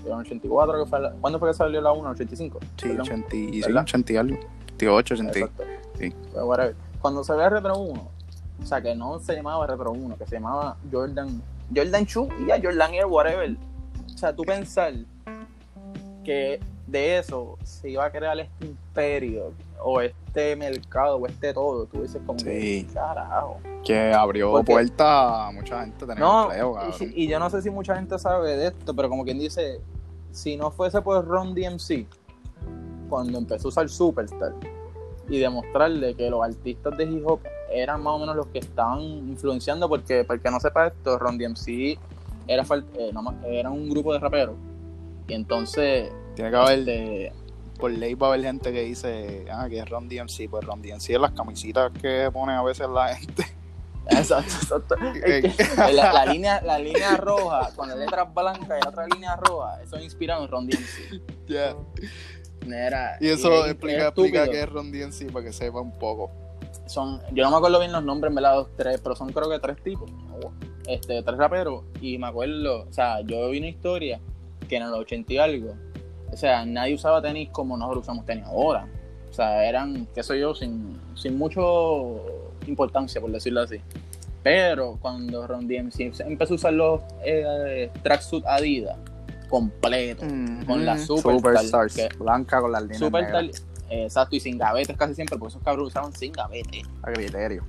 [0.04, 2.14] en el 84, que fue la- ¿cuándo fue que salió la 1?
[2.14, 2.58] ¿85?
[2.76, 3.00] Sí, Perdón.
[3.00, 3.82] 80, y- sí, ¿Verdad?
[3.82, 4.38] 80 y algo,
[4.76, 5.38] 88, 80.
[5.38, 5.64] y- Exacto.
[5.98, 6.14] sí.
[6.32, 6.74] Pero whatever.
[7.00, 8.08] Cuando salió el Retro 1,
[8.62, 11.40] o sea, que no se llamaba Retro 1, que se llamaba Jordan,
[11.74, 13.56] Jordan Shoe y ya Jordan Air, whatever.
[14.14, 14.92] O sea, tú pensar
[16.24, 21.52] que de eso se iba a crear este imperio o este este mercado o este
[21.52, 23.58] todo, tú dices como que, carajo.
[23.84, 27.96] Que abrió puertas a mucha gente tener empleo, y, y, yo no sé si mucha
[27.96, 29.80] gente sabe de esto, pero como quien dice,
[30.30, 32.06] si no fuese por Ron DMC,
[33.08, 34.54] cuando empezó a usar Superstar,
[35.28, 37.40] y demostrarle que los artistas de hip hop
[37.70, 41.18] eran más o menos los que estaban influenciando, porque para el que no sepa esto,
[41.18, 41.98] Ron DMC
[42.46, 43.12] era, eh,
[43.48, 44.56] era un grupo de raperos.
[45.28, 46.10] Y entonces.
[46.34, 46.84] Tiene que haber.
[46.84, 47.32] De,
[47.80, 50.48] por ley va a haber gente que dice, ah, que es Ron DMC.
[50.50, 53.46] Pues Ron DMC es las camisitas que pone a veces la gente.
[54.10, 54.94] Exacto, exacto.
[55.92, 60.04] la, línea, la línea roja, con las letras blancas y otra línea roja, eso es
[60.04, 61.22] inspirado en Ron DMC.
[61.46, 61.76] Ya
[63.20, 66.30] y eso explica, explica que es Ron DMC para que sepa un poco.
[66.86, 69.58] Son, yo no me acuerdo bien los nombres, me la tres, pero son creo que
[69.58, 70.10] tres tipos,
[70.86, 71.84] este, tres raperos.
[72.00, 74.20] Y me acuerdo, o sea, yo vi una historia
[74.68, 75.74] que en el 80 y algo,
[76.32, 78.86] o sea, nadie usaba tenis como nosotros usamos tenis ahora.
[79.28, 82.20] O sea, eran, qué sé yo, sin, sin mucho
[82.66, 83.80] importancia, por decirlo así.
[84.42, 88.96] Pero cuando Ron DMC empezó a usar los eh, tracksuit Adidas,
[89.48, 90.24] completo,
[90.66, 91.88] con la Superstar,
[92.18, 93.44] blanca con las líneas Superstar,
[93.90, 96.84] exacto, y sin gavetes casi siempre, porque esos cabros usaban sin gavetes.
[97.02, 97.64] A criterio.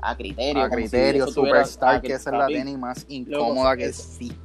[0.00, 0.62] A criterio.
[0.62, 4.36] A criterio, Superstar, que esa es la tenis más incómoda que existe,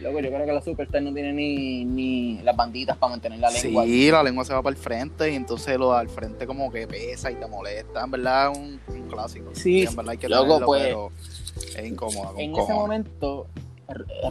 [0.00, 3.50] Luego, yo creo que la Superstar no tiene ni, ni las banditas para mantener la
[3.50, 3.84] lengua.
[3.84, 6.86] Sí, la lengua se va para el frente y entonces lo al frente como que
[6.86, 8.04] pesa y te molesta.
[8.04, 9.50] En verdad es un, clásico.
[9.54, 11.10] Sí, en verdad hay que luego, pues, pero
[11.76, 12.32] es incómoda.
[12.36, 13.46] En ese momento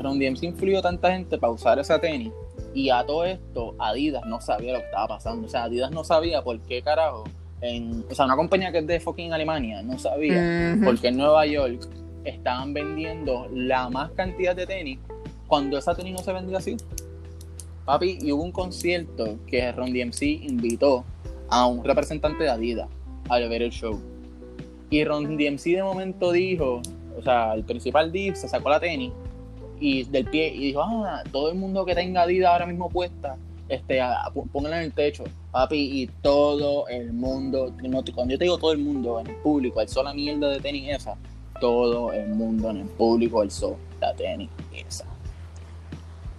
[0.02, 2.32] Ron DMC influyó tanta gente para usar esa tenis
[2.74, 5.48] y a todo esto Adidas no sabía lo que estaba pasando.
[5.48, 7.24] O sea, Adidas no sabía por qué carajo,
[7.62, 11.18] en, o sea, una compañía que es de fucking Alemania no sabía por qué en
[11.18, 11.88] Nueva York
[12.24, 15.00] estaban vendiendo la más cantidad de tenis
[15.48, 16.78] cuando esa tenis no se vendía así.
[17.86, 21.06] Papi, y hubo un concierto que Ron DMC invitó
[21.50, 22.90] a un representante de Adidas
[23.30, 24.00] al ver el show.
[24.90, 26.82] Y Ron DMC de momento dijo,
[27.18, 29.12] o sea, el principal div se sacó la tenis
[29.80, 33.38] y del pie y dijo, ah, todo el mundo que tenga Adidas ahora mismo puesta,
[33.70, 37.74] este, en el techo, papi, y todo el mundo,
[38.16, 40.90] cuando yo te digo todo el mundo en el público, alzó la mierda de tenis
[40.90, 41.18] esa,
[41.60, 45.06] todo el mundo en el público alzó la tenis esa.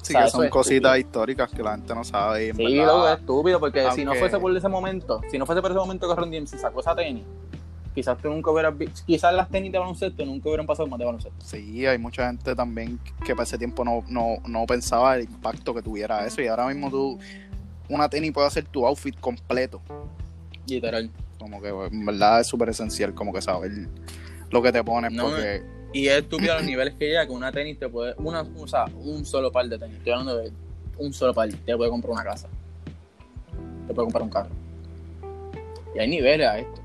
[0.09, 2.55] Sí, que son cositas históricas que la gente no sabe.
[2.55, 5.71] sí, lo es estúpido, porque si no fuese por ese momento, si no fuese por
[5.71, 7.25] ese momento que Ron DMC sacó esa tenis,
[7.95, 8.75] quizás tú nunca hubieras
[9.07, 11.45] quizás las tenis de baloncesto nunca hubieran pasado más de baloncesto.
[11.45, 15.75] Sí, hay mucha gente también que para ese tiempo no, no, no pensaba el impacto
[15.75, 17.19] que tuviera eso y ahora mismo tú,
[17.89, 19.83] una tenis puede hacer tu outfit completo.
[20.67, 21.11] Literal.
[21.39, 23.73] Como que en verdad es súper esencial como que saber
[24.51, 25.78] lo que te pones porque...
[25.99, 28.69] Y es estúpido a los niveles que llega que una tenis te puede, una, o
[28.69, 30.53] sea, un solo par de tenis, estoy hablando de
[30.97, 32.49] un solo par, te puede comprar una casa,
[33.89, 34.51] te puede comprar un carro.
[35.97, 36.81] Y hay niveles a esto.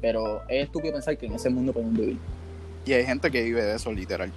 [0.00, 2.16] Pero es estúpido pensar que en ese mundo podemos vivir.
[2.86, 4.32] Y hay gente que vive de eso, literal.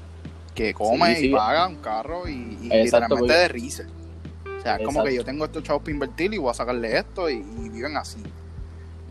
[0.54, 3.86] Que come y paga un carro y, literalmente de risa.
[4.58, 6.98] O sea, es como que yo tengo estos chavos para invertir y voy a sacarle
[6.98, 8.22] esto y, viven así.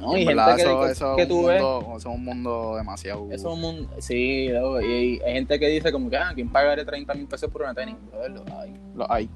[0.02, 1.62] No, y, gente que, eso, que, tú ves.
[1.62, 3.28] Eso es un mundo demasiado.
[3.30, 3.88] Eso es un mundo.
[4.00, 7.62] Sí, y hay gente que dice, como que, ah, ¿quién pagaré 30 mil pesos por
[7.62, 7.94] una tenis?
[8.12, 8.74] Lo hay.
[8.96, 9.30] Lo hay.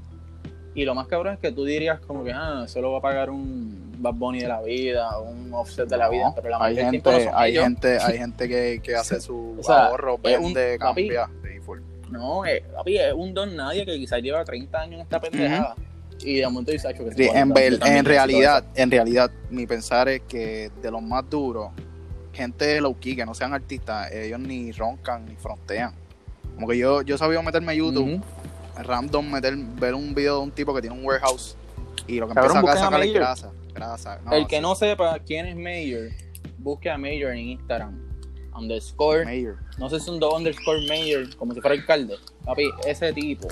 [0.74, 3.30] Y lo más cabrón es que tú dirías, como que, ah, solo va a pagar
[3.30, 7.30] un Bad Bunny de la vida, un offset de la vida, pero la hay gente,
[7.32, 11.30] hay gente, hay gente que, que hace su ahorro, vende, cambia.
[12.10, 15.76] no, es, papi, es un don nadie que quizás lleva 30 años en esta pendejada.
[16.20, 20.70] Y de momento dice, que sí, en, en realidad, en realidad, mi pensar es que
[20.80, 21.70] de los más duros,
[22.32, 25.94] gente low key, que no sean artistas, ellos ni roncan ni frontean.
[26.54, 28.22] Como que yo, yo sabía meterme a YouTube,
[28.78, 31.56] random, meter, ver un video de un tipo que tiene un warehouse
[32.06, 33.50] y lo que empieza a sacar es grasa
[34.32, 36.10] el que no sepa quién es Mayor,
[36.58, 38.02] busque a Mayor en Instagram.
[38.54, 39.24] Underscore.
[39.24, 39.58] Mayor.
[39.76, 42.16] No sé si es un underscore Mayor, como si fuera alcalde.
[42.44, 43.48] Papi, ese tipo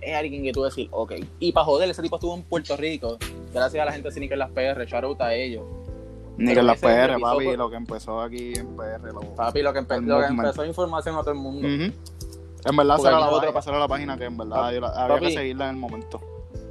[0.00, 1.12] es alguien que tú decir, ok.
[1.38, 3.18] Y para joder, ese tipo estuvo en Puerto Rico.
[3.52, 5.64] Gracias a la gente de Nickel Las PR, shout a ellos.
[6.36, 9.12] Nickel Las PR, papi, lo que empezó aquí en PR.
[9.12, 11.66] Lo, papi, lo que, empezó información a todo el mundo.
[11.68, 15.70] En verdad, será la otra pasar a la página que en verdad había que seguirla
[15.70, 16.20] en el momento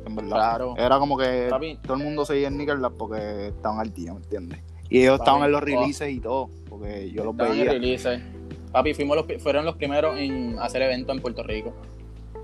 [0.09, 0.35] en verdad.
[0.35, 0.75] Claro.
[0.77, 1.49] Era como que
[1.83, 4.59] todo el mundo seguía en Nickelback porque estaban al día, ¿me entiendes?
[4.89, 7.63] Y ellos estaban en los releases y todo, porque yo los veía.
[7.63, 8.21] En releases.
[8.71, 11.73] Papi, fuimos los, fueron los primeros en hacer eventos en Puerto Rico.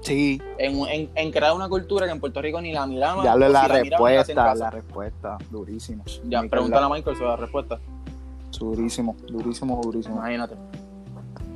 [0.06, 0.40] Sí.
[0.60, 3.26] En, en, crear una cultura que en Puerto Rico ni la miramos.
[3.26, 6.04] Ya le la, respuesta, la, respuesta, durísimo.
[6.30, 7.80] Ya, pregúntale a Michael sobre la respuesta.
[8.60, 10.18] Durísimo, durísimo, durísimo.
[10.18, 10.56] Imagínate.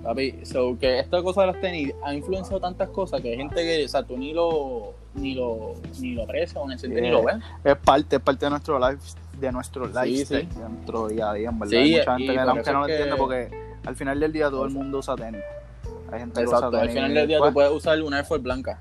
[0.03, 3.55] Papi, so que esta cosa de las tenis ha influenciado tantas cosas que hay gente
[3.55, 7.23] que, o sea, tú ni lo, ni lo, ni lo aprecia o ni, ni lo
[7.23, 7.33] ve.
[7.63, 9.03] Es parte, es parte de nuestro life,
[9.39, 10.59] de nuestro Sí, lifestyle, sí.
[10.59, 11.71] de nuestro día a día, en verdad.
[11.71, 13.49] Sí, Hay mucha y gente que, no lo es entiende, porque
[13.85, 15.41] al final del día todo el mundo usa tenis.
[16.11, 18.25] Hay gente que Exacto, usa al final del día pues, tú puedes usar una Air
[18.25, 18.79] Force blanca.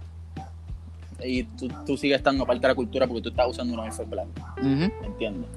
[1.23, 3.93] Y tú, tú sigues estando parte de la cultura porque tú estás usando una Air
[3.93, 4.55] Force blanca.
[4.63, 5.51] ¿Me entiendes?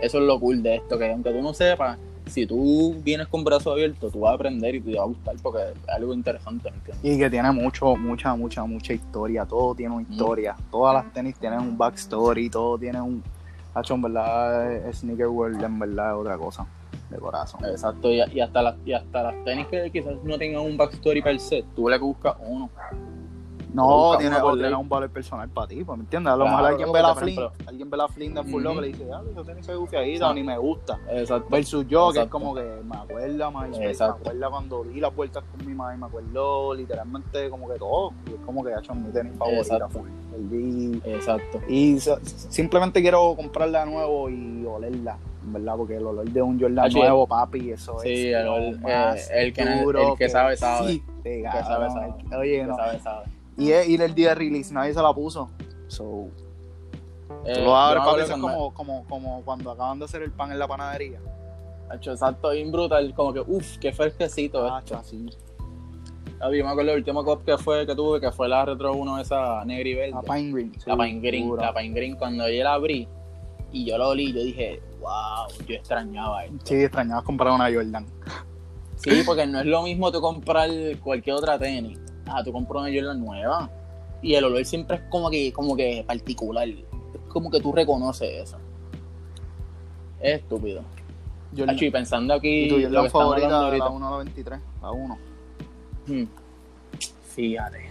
[0.00, 3.42] Eso es lo cool de esto, que aunque tú no sepas, si tú vienes con
[3.42, 6.70] brazos abiertos, tú vas a aprender y te va a gustar porque es algo interesante,
[6.70, 7.04] ¿me entiendes?
[7.04, 9.44] Y que tiene mucho, mucha, mucha, mucha historia.
[9.44, 10.56] Todo tiene una historia.
[10.70, 13.22] Todas las tenis tienen un backstory, todo tiene un.
[13.74, 16.66] Hacho, en verdad, Sneaker World en verdad es otra cosa.
[17.10, 17.64] De corazón.
[17.64, 21.22] Exacto, y, y hasta las, y hasta las tenis que quizás no tengan un backstory
[21.22, 22.68] per se, tú le buscas uno.
[23.72, 26.32] No, tiene, tiene un valor personal para ti, pues, ¿me entiendes?
[26.32, 28.62] A lo mejor alguien ve la ejemplo- alguien ve la Flynn de Full.
[28.62, 30.34] Loco y le dice, ah, esa tenis se gufiadita, Sí.
[30.36, 30.98] ni me gusta.
[31.10, 31.48] Exacto.
[31.50, 35.66] Versus yo, que es como que me acuerda, me acuerda cuando di las vueltas con
[35.66, 38.12] mi madre, me acuerdo literalmente como que todo.
[38.26, 39.60] Y es como que ha hecho mi tenis favorita.
[39.60, 39.88] Exacto.
[39.98, 40.98] full.
[41.04, 41.60] Exacto.
[41.68, 45.18] y simplemente quiero comprarla de nuevo y olerla,
[45.52, 46.98] verdad, porque el olor de un Jordan Ah, sí.
[46.98, 50.28] nuevo, papi, eso Sí, es el lo olor, más eh, el que- duro el que
[50.28, 50.88] sabe, sabe.
[50.88, 52.14] Sí, sí, sabe, cabrón, sabe.
[52.30, 52.76] el- Oye, no.
[52.76, 53.28] sabes, sabes.
[53.56, 55.50] Y, y el día de release nadie se la puso.
[55.88, 56.28] So,
[57.44, 60.32] Eh, tú lo abres, papi, eso es como, como, como cuando acaban de hacer el
[60.32, 61.20] pan en la panadería.
[61.90, 64.96] Hacho, exacto, bien brutal, como que, uff, qué fresquecito Ah, esto.
[64.98, 65.28] así.
[66.40, 69.18] Yo me acuerdo el último cop que fue que tuve, que fue la Retro 1
[69.18, 70.12] esa negra y verde.
[70.12, 70.72] La Pine Green.
[70.86, 71.62] La sí, Pine Green, dura.
[71.66, 73.08] la Pine Green, cuando yo la abrí
[73.72, 76.58] y yo la olí, yo dije, wow, yo extrañaba esto.
[76.64, 78.06] Sí, extrañabas comprar una Jordan.
[78.96, 80.68] Sí, porque no es lo mismo tú comprar
[81.02, 81.98] cualquier otra tenis.
[82.26, 83.70] Ah, tú compras una Jordan nueva.
[84.20, 86.68] Y el olor siempre es como que, como que particular.
[86.68, 86.84] Es
[87.28, 88.58] como que tú reconoces eso.
[90.20, 90.82] Es estúpido.
[91.56, 91.76] Jordan.
[91.76, 93.88] Hacho, y pensando aquí ¿Y tu Jordan favorita de la ahorita.
[93.88, 94.60] 1 a la 23?
[94.82, 95.18] La 1.
[96.06, 96.24] Hmm.
[97.34, 97.90] Fíjate.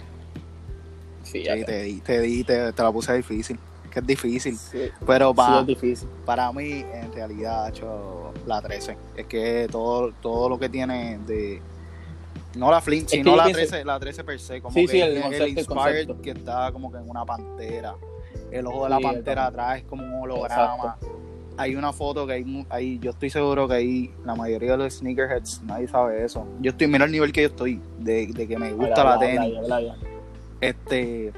[1.23, 1.63] Sí, Fíjate.
[1.63, 3.57] te, di, te, di, te, te la puse difícil.
[3.91, 4.55] Que es difícil.
[4.57, 6.07] Sí, Pero sí, pa- es difícil.
[6.25, 8.97] para mí, en realidad, hecho la 13.
[9.15, 11.61] Es que todo, todo lo que tiene de.
[12.55, 14.61] No la Flint, sino la pienso- 13, la 13 per se.
[14.61, 17.95] Como Sí, que el concepto, el Inspired que está como que en una pantera.
[18.51, 20.97] El ojo de la pantera atrás es como un holograma.
[21.59, 24.93] Hay una foto que hay, hay, yo estoy seguro que hay la mayoría de los
[24.93, 26.45] sneakerheads, nadie sabe eso.
[26.61, 29.53] Yo estoy, mira el nivel que yo estoy, de, de que me gusta la tenis.
[30.61, 31.31] Este,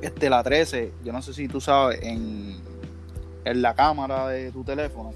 [0.00, 2.56] este, la 13, yo no sé si tú sabes, en,
[3.44, 5.12] en la cámara de tu teléfono,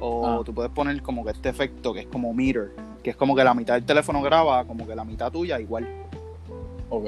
[0.00, 0.42] o Ah.
[0.44, 3.44] tú puedes poner como que este efecto que es como mirror, que es como que
[3.44, 5.86] la mitad del teléfono graba, como que la mitad tuya igual.
[6.90, 7.06] Ok.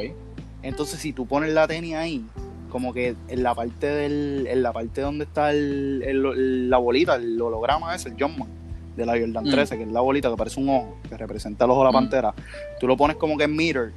[0.63, 2.25] Entonces, si tú pones la tenis ahí,
[2.71, 7.15] como que en la parte del, en la parte donde está el, el- la bolita,
[7.17, 8.49] el holograma ese, el Jumpman,
[8.97, 9.51] de la Jordan Mm.
[9.51, 11.91] 13, que es la bolita que parece un ojo, que representa el ojo de la
[11.91, 11.95] Mm.
[11.95, 12.35] pantera,
[12.81, 13.93] tú lo pones como que en mirror,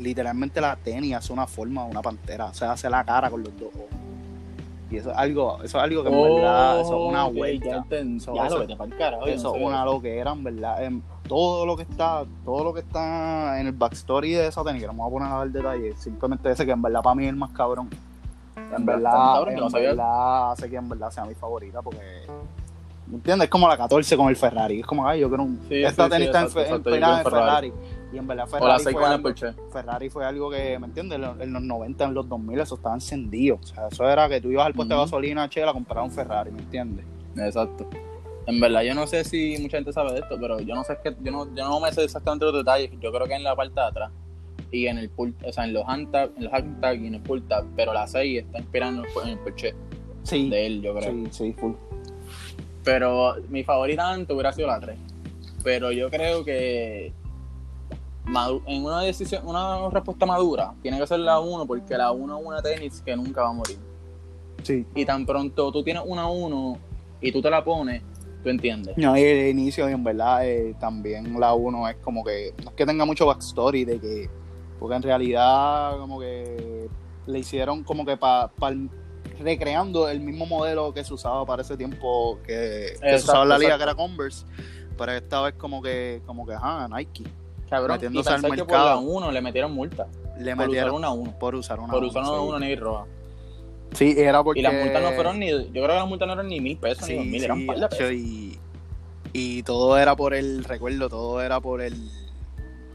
[0.00, 3.42] literalmente la tenis hace una forma de una pantera, o sea, hace la cara con
[3.42, 3.86] los dos ojos.
[4.90, 7.68] Y eso es algo, eso es algo que en verdad, eso es una Ok, vuelta.
[7.68, 8.16] Ya, entendí.
[8.16, 10.82] Eso- ya eso- lo carajo, Eso es una loquera, en verdad.
[10.82, 14.80] Em, todo lo que está, todo lo que está en el backstory de esa tenis,
[14.80, 17.14] que no me voy a poner a dar detalles, simplemente ese que en verdad para
[17.14, 17.88] mí es el más cabrón.
[18.56, 22.00] En verdad, cabrón, en no verdad hace que en verdad sea mi favorita porque
[23.06, 23.44] ¿me entiendes?
[23.44, 24.80] Es como la 14 con el Ferrari.
[24.80, 25.60] Es como, ay, yo quiero un.
[25.68, 26.60] Sí, esta sí, tenis sí, está exacto,
[26.90, 27.72] en- exacto, en Ferrari.
[28.12, 29.30] Y en verdad la Ferrari 6 fue, algo.
[29.72, 31.16] Ferrari fue algo que, ¿me entiendes?
[31.16, 33.58] En los- En los 90, en los 2000, eso estaba encendido.
[33.62, 36.10] O sea, eso era que tú ibas al puesto de gasolina, chela, a comprar un
[36.10, 37.04] Ferrari, ¿me entiendes?
[37.36, 37.88] Exacto.
[38.46, 40.96] En verdad, yo no sé si mucha gente sabe de esto, pero yo no sé
[41.04, 42.90] que yo no, yo no me sé exactamente los detalles.
[43.00, 44.10] Yo creo que en la parte de atrás
[44.72, 47.20] y en el pull, o sea, en los handtag, en los handtag y en el
[47.20, 49.74] pull tab, pero la 6 está inspirada en el, Porsche
[50.24, 50.48] Sí.
[50.50, 51.12] de él, yo creo.
[51.12, 51.72] Sí, sí, full.
[52.84, 54.98] Pero mi favorita antes hubiera sido la 3.
[55.62, 57.12] Pero yo creo que
[58.66, 62.46] en una decisión, una respuesta madura, tiene que ser la 1, porque la 1 es
[62.46, 63.78] una tenis que nunca va a morir.
[64.62, 64.86] Sí.
[64.94, 66.78] Y tan pronto tú tienes una 1
[67.20, 68.02] y tú te la pones,
[68.42, 68.96] tú entiendes.
[68.96, 72.76] No, y el inicio, en verdad, eh, también la 1 es como que, no es
[72.76, 74.30] que tenga mucho backstory de que,
[74.78, 76.88] porque en realidad como que
[77.26, 78.50] le hicieron como que para,
[79.38, 83.48] recreando el mismo modelo que se usaba para ese tiempo, que, que se usaba en
[83.48, 84.02] la liga, que exacto.
[84.02, 84.46] era Converse,
[84.96, 87.24] pero esta vez como que, como que, ajá, Nike,
[87.70, 88.88] Cabrón, y metiéndose al pensar que por mercado.
[88.88, 90.06] la 1 le metieron multa.
[90.06, 91.38] le Por usar metieron una 1.
[91.38, 92.38] por usar una Por 1, usar una sí.
[92.48, 93.04] 1 negra y roja.
[93.92, 94.60] Sí, era porque...
[94.60, 95.50] Y las multas no fueron ni.
[95.50, 97.64] Yo creo que las multas no eran ni mil pesos ni dos mil, eran sí,
[97.66, 98.12] par de hacho, pesos.
[98.12, 98.58] y,
[99.32, 101.94] y todo era por el, recuerdo, todo era por el...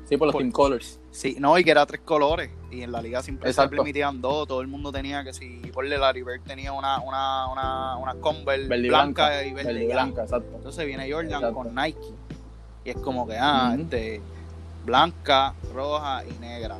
[0.08, 1.00] Sí, por los por- Team Colors.
[1.12, 2.50] Sí, no, y que era tres colores.
[2.72, 4.48] Y en la liga siempre se permitían dos.
[4.48, 8.68] Todo el mundo tenía que si por Larry Bird tenía una, una, una, una Converse
[8.68, 9.46] Verde y blanca, blanca.
[9.46, 9.68] y verde.
[9.74, 10.52] Verde y blanca, exacto.
[10.58, 11.56] Entonces viene Jordan Exacto.
[11.56, 12.00] con Nike.
[12.84, 13.82] Y es como que, ah, Ujú.
[13.82, 14.22] este,
[14.86, 16.78] blanca, roja y negra.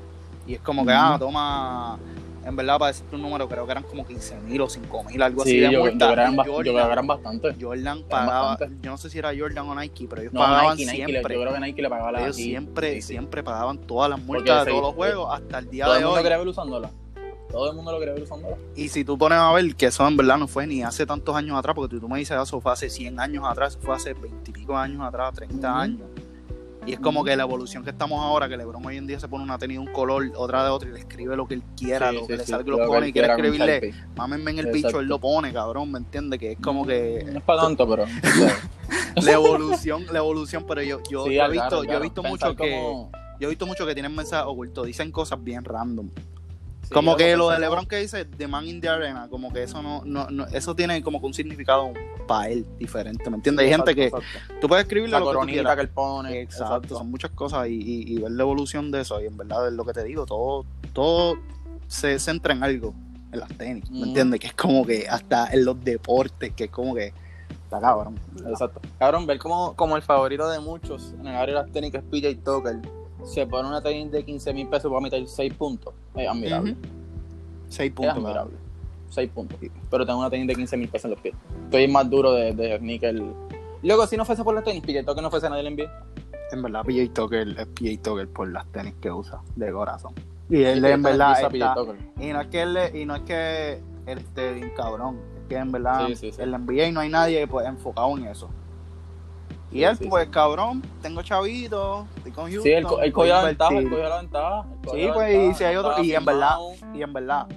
[0.48, 1.98] Y es como que, ah, toma,
[2.46, 5.20] en verdad, para decirte un número, creo que eran como 15 mil o 5 mil,
[5.24, 5.98] algo Sí, así de yo, yo multa.
[5.98, 7.56] creo que eran, Y ba- yo Jordan, creo que eran bastante.
[7.60, 8.78] Jordan pagaba, bastante.
[8.84, 11.34] yo no sé si era Jordan o Nike, pero ellos No, pagaban Nike, Nike, siempre.
[11.36, 13.08] yo creo que Nike le pagaba la ellos siempre, Sí, sí.
[13.08, 15.94] siempre pagaban todas las Porque multas de sí, todos los juegos hasta el día Todo
[15.96, 16.24] el de mundo hoy.
[16.24, 16.92] quería ver usándola.
[17.52, 18.58] Todo el mundo lo quería ver usándola.
[18.76, 21.36] Y si tú pones a ver que eso en verdad no fue ni hace tantos
[21.36, 24.14] años atrás, porque tú me dices eso fue hace 100 años atrás, eso fue hace
[24.14, 25.78] 20 y pico años atrás, 30 Ujú.
[25.80, 26.02] años.
[26.86, 29.28] Y es como que la evolución que estamos ahora, que LeBron hoy en día se
[29.28, 31.64] pone una tenis de un color, otra de otro, y le escribe lo que él
[31.76, 32.52] quiera, Sí, lo sí, que le sí.
[32.52, 34.88] salga y Lo pone y quiere escribirle, mámenme en el Exacto.
[34.88, 36.40] bicho, él lo pone, cabrón, ¿me entiendes?
[36.40, 38.06] Que es como que No es para tanto, pero.
[39.16, 42.50] la evolución, la evolución, pero yo, yo, Sí, he claro, visto, yo he visto Pensar
[42.52, 42.72] mucho que,
[43.40, 46.10] yo he visto mucho que tienen mensajes ocultos, dicen cosas bien random.
[46.88, 49.64] Sí, como que lo de LeBron que dice The Man in the Arena, como que
[49.64, 51.92] eso no, no, no- eso tiene como que un significado
[52.28, 53.66] para él diferente, ¿me entiendes?
[53.66, 54.26] Hay gente que Exacto,
[54.62, 56.42] tú puedes escribirle La lo que tú que él pone.
[56.42, 59.68] Exacto, son muchas cosas y, y- y ver la evolución de eso y en verdad
[59.68, 61.38] es lo que te digo, todo, todo
[61.88, 62.94] se centra en algo,
[63.32, 64.04] en las tenis, ¿me Mm.
[64.04, 64.40] entiendes?
[64.40, 67.14] Que es como que hasta en los deportes, que es como que
[67.64, 68.20] está cabrón.
[68.48, 68.80] Exacto.
[69.00, 71.98] Cabrón, ver como, como el favorito de muchos en el área de las tenis que
[71.98, 72.78] es PJ Tucker
[73.26, 75.94] se pone una tenis de 15 mil pesos para meter 6 puntos.
[76.16, 76.76] Es admirable.
[77.68, 78.16] Seis Es puntos.
[78.16, 78.54] admirable.
[79.10, 79.60] 6 puntos.
[79.90, 81.36] Pero tengo una tenis de 15 mil pesos en los pies.
[81.66, 83.22] Estoy más duro de, de sneaker.
[83.82, 85.92] Luego, si no fuese por las tenis, PJ Tucker no fuese nadie le NBA.
[86.52, 90.14] En verdad, PJ Tucker es PJ Tucker por las tenis que usa, de corazón.
[90.50, 91.84] Y él PJ en verdad está,
[92.20, 95.56] y no es que él, y no es que él esté bien cabrón, es que
[95.56, 96.32] en verdad sí, sí.
[96.38, 98.50] en la NBA no hay nadie pues, enfocado en eso.
[99.76, 102.64] Y él, sí, pues, cabrón, tengo chavito, estoy con Houston.
[102.64, 104.66] Sí, él, él cogió la ventaja, él cogió la ventaja.
[104.92, 106.58] Sí, pues, y si hay otro- y en verdad-.
[106.94, 107.48] Y en verdad,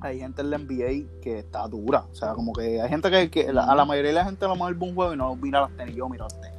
[0.00, 2.04] hay gente en la NBA que está dura.
[2.10, 4.46] O sea, como que hay gente que, que la- a la mayoría de la gente
[4.46, 6.56] lo mejor ve un juego y no mira las tenis, yo miro las tenis.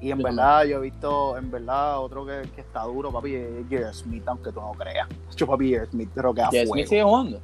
[0.00, 3.96] Y en verdad, yo he visto, en verdad, otro que, que está duro, papi, es
[3.98, 5.06] Smith, aunque tú no creas.
[5.36, 6.42] Yo, papi, Smith, pero que.
[6.66, 7.40] Smith sigue jugando.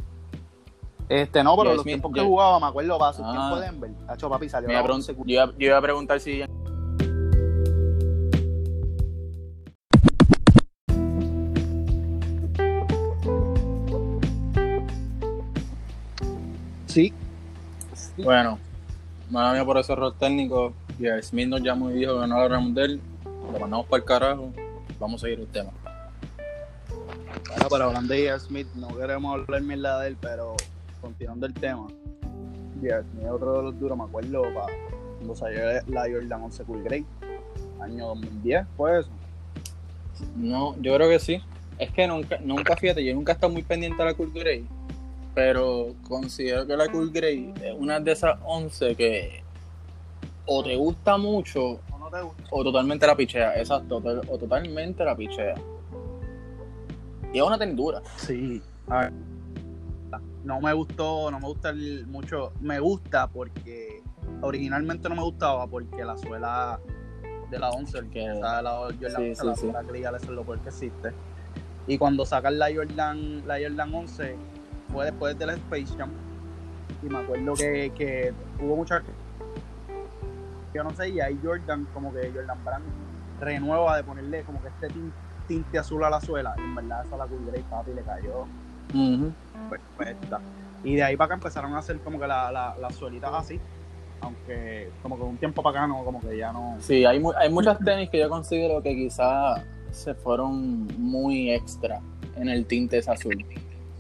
[1.09, 3.31] Este, no, pero los Smith, tiempos que jugaba, me acuerdo, para su Ah.
[3.33, 3.91] tiempo de Denver.
[4.09, 6.21] Hacho, papi, salió Me iba a la pregun- 11 yo, iba, yo iba a preguntar
[6.21, 6.43] si.
[16.87, 17.13] Sí.
[18.17, 18.59] Bueno,
[19.31, 20.73] mala mía por ese error técnico.
[20.99, 23.01] Y el Smith nos llamó y dijo que no habláramos de él.
[23.53, 24.51] Lo mandamos para el carajo.
[24.99, 25.71] Vamos a seguir el tema.
[27.49, 30.57] Bueno, pero hablando de Smith, no queremos hablar mierda de él, pero
[31.01, 31.87] continuando el tema.
[32.83, 34.67] Jared Smith es otro de los duros, me acuerdo, para
[35.17, 37.05] cuando salió la Jordan 11 Cool Grey,
[37.81, 39.09] año 2010, fue eso.
[40.37, 41.41] No, yo creo que sí.
[41.79, 44.67] Es que nunca, nunca fíjate, yo nunca he estado muy pendiente a la Cool Grey.
[45.35, 49.43] Pero considero que la Cool Grey es una de esas 11 que
[50.47, 52.43] o te gusta mucho ¿O no te gusta?
[52.51, 53.57] o totalmente la pichea.
[53.59, 55.55] Exacto, to- o totalmente la pichea.
[57.33, 58.03] Y es una tendura.
[58.17, 58.61] Sí.
[58.89, 59.13] A ver,
[60.45, 62.53] no me gustó, no me gusta el- mucho.
[62.61, 64.03] Me gusta porque
[64.43, 66.79] originalmente no me gustaba porque la suela
[67.51, 69.61] de la 11, el que está la Jordan sí, 11, sí, la sí.
[69.63, 71.13] suela Grial, eso es lo peor que existe.
[71.87, 74.37] Y cuando sacan la Jordan, la Jordan 11,
[74.93, 76.11] fue después de la Space Jam.
[77.03, 79.03] Y me acuerdo que, que hubo muchas.
[80.75, 82.85] Yo no sé, y ahí Jordan, como que Jordan Brand
[83.41, 85.13] renueva de ponerle como que este tin-
[85.47, 86.55] tinte azul a la suela.
[86.59, 88.45] Y en verdad, eso a la Cool Grey, papi, le cayó
[89.71, 90.41] perfecta.
[90.85, 93.61] Y de ahí para acá empezaron a hacer como que la- la- las suelitas así.
[94.21, 96.77] Aunque como que un tiempo para acá no, como que ya no.
[96.81, 102.01] Sí, hay, mu- hay muchas tenis que yo considero que quizás se fueron muy extra
[102.37, 103.45] en el tinte ese azul.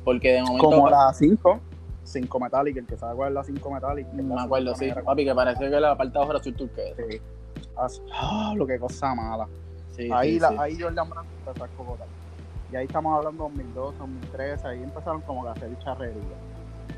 [0.04, 0.64] Porque de momento.
[0.70, 1.60] Como la 5,
[2.02, 4.06] 5 Metallic, el que sabe cuál es la 5 Metallic.
[4.08, 4.90] es la Me acuerdo, sí.
[5.04, 6.94] Papi, que parece que la parte de abajo era azul turquesa.
[7.08, 7.20] Sí.
[7.76, 8.00] Así.
[8.12, 9.46] Ah, lo que cosa mala.
[9.94, 10.54] Sí, ahí, sí, la, sí.
[10.58, 12.06] ahí Jordan Brand empezó a cocotar.
[12.72, 16.22] Y ahí estamos hablando de 2002, 2013, ahí empezaron como que a hacer charrería.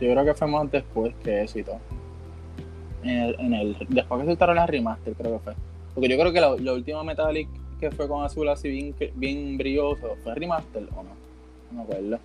[0.01, 1.79] Yo creo que fue más después que eso y todo.
[3.03, 5.55] En el, en el, después que soltaron las remaster, creo que fue.
[5.95, 9.57] Porque yo creo que la, la última Metallic que fue con azul así bien, bien
[9.57, 11.11] brilloso, ¿fue remaster o no?
[11.71, 12.19] No me acuerdo.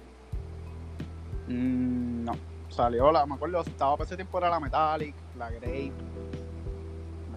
[1.47, 2.33] Mm, no.
[2.69, 5.91] Salió la, me acuerdo, estaba para ese tiempo era la Metallic, la Grape.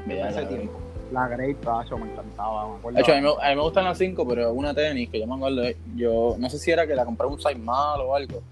[0.05, 0.81] Mira, ese tiempo.
[1.13, 2.93] La Grape, tacho, me encantaba, me.
[2.93, 5.19] De hecho, a mí, me, a mí me gustan las 5, pero una tenis que
[5.21, 5.63] yo me acuerdo,
[5.97, 8.43] yo no sé si era que la compré un size mal o algo,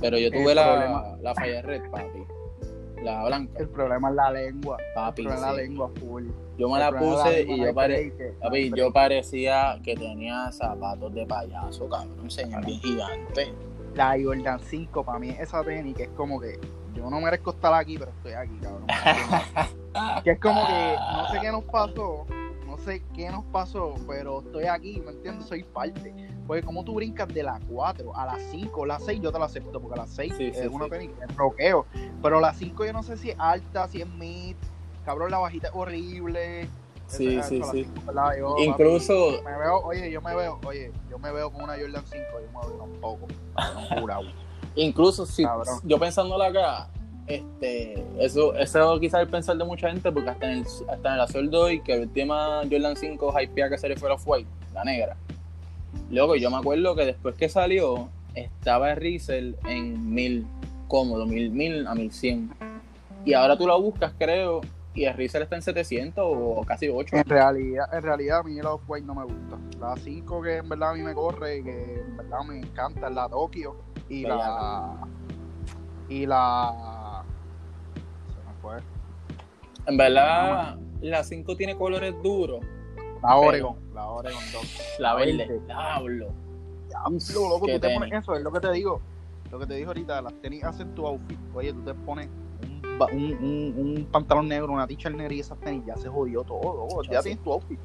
[0.00, 2.24] pero yo tuve El la, problema- la Fire Red, papi.
[3.02, 4.76] La blanca, El problema es la lengua.
[4.94, 5.22] papi.
[5.22, 6.24] el problema es la lengua full.
[6.58, 11.14] Yo me El la puse y yo, pare, que- papi, yo parecía que tenía zapatos
[11.14, 13.52] de payaso, cabrón, señor, bien gigante.
[13.94, 16.58] La Jordan 5 para mí es esa tenis que es como que
[16.98, 18.86] yo no merezco estar aquí, pero estoy aquí, cabrón.
[20.24, 22.26] que es como que no sé qué nos pasó,
[22.66, 25.46] no sé qué nos pasó, pero estoy aquí, ¿me entiendes?
[25.46, 26.14] Soy parte.
[26.46, 29.44] Porque como tú brincas de la 4 a la 5, la 6 yo te la
[29.44, 31.10] acepto, porque la 6 Sí, es sí, una sí.
[31.28, 31.86] es roqueo.
[32.22, 34.56] Pero la 5 yo no sé si es alta, si es mid.
[35.04, 36.68] Cabrón, la bajita es horrible.
[37.06, 37.84] Sí, Eso- sí, eso, sí.
[37.84, 38.36] 5, ¿verdad?
[38.38, 41.74] Yo, Incluso, papi, me veo, oye, yo me veo, oye, yo me veo con una
[41.74, 43.26] Jordan 5, yo me veo un poco.
[44.00, 44.24] curado.
[44.82, 45.80] Incluso si Cabrón.
[45.84, 46.88] yo pensándola acá,
[47.26, 51.14] este, eso, eso quizás el pensar de mucha gente, porque hasta en el, hasta en
[51.14, 54.48] el azul de hoy, que el tema Jordan 5 hypea que se le fuera white,
[54.72, 55.16] la negra.
[56.10, 60.46] Luego yo me acuerdo que después que salió, estaba Riesel en 1000
[60.86, 62.50] cómodo, 1000, 1000 a 1100.
[63.24, 64.62] Y ahora tú la buscas, creo,
[64.94, 67.16] y el Riesel está en 700 o casi 8.
[67.16, 69.58] En realidad, en realidad a mí la Off-White no me gusta.
[69.78, 73.28] La 5 que en verdad a mí me corre que en verdad me encanta la
[73.28, 73.76] Tokio
[74.08, 74.94] y la
[76.08, 77.24] y la
[78.26, 78.76] se me fue.
[79.86, 82.60] En verdad, la 5 tiene colores duros.
[83.22, 84.80] La Oregon, la Oregon 2.
[85.00, 86.28] La verde, diablo.
[86.88, 89.00] Diablo, loco, tú te pones eso, es lo que te digo.
[89.50, 91.38] Lo que te digo ahorita, las tenis hacen tu outfit.
[91.54, 92.28] Oye, tú te pones
[92.62, 92.82] un,
[93.12, 96.60] un, un, un pantalón negro, una t-shirt negra y esas tenis ya se jodió todo.
[96.86, 97.02] loco.
[97.04, 97.78] Ya Ya tienes tu outfit.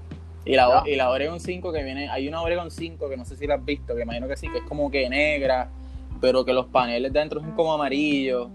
[0.46, 0.92] Y la, Ya.
[0.92, 3.56] y la Oregon 5 que viene, hay una Oregon 5 que no sé si la
[3.56, 5.70] has visto, que imagino que sí, que es como que negra,
[6.24, 8.48] pero que los paneles de dentro son como amarillos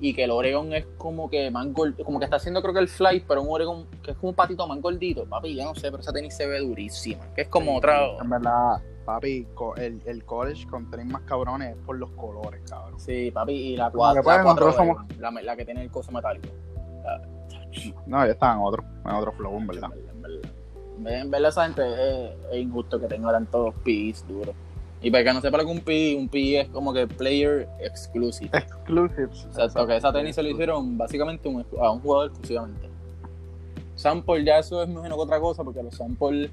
[0.00, 2.80] y que el Oregon es como que más gord- como que está haciendo creo que
[2.80, 5.72] el fly, pero un Oregon que es como un patito más gordito, papi, yo no
[5.76, 9.46] sé, pero esa tenis se ve durísima, que es como otra, En verdad, papi,
[9.76, 12.98] el, el college con tenis más cabrones es por los colores, cabrón.
[12.98, 15.90] sí, papi, y la Como que 4, pues, la, cuatro la, la que tiene el
[15.92, 16.48] coso metálico.
[18.06, 19.90] No, ya están en otro, en otro flow, en verdad.
[19.94, 20.40] En verdad,
[20.96, 21.20] en verdad.
[21.22, 24.56] En verdad, esa gente es, es injusto que tenga tantos PIs duros.
[25.02, 27.68] Y para que no sepa lo que un PI, un PI es como que player
[27.80, 28.50] exclusive.
[28.56, 29.44] Exclusives.
[29.46, 32.88] Exacto, que esa tenis se lo hicieron básicamente un- a un jugador exclusivamente.
[33.96, 36.50] Sample ya eso es menos que otra cosa, porque los sample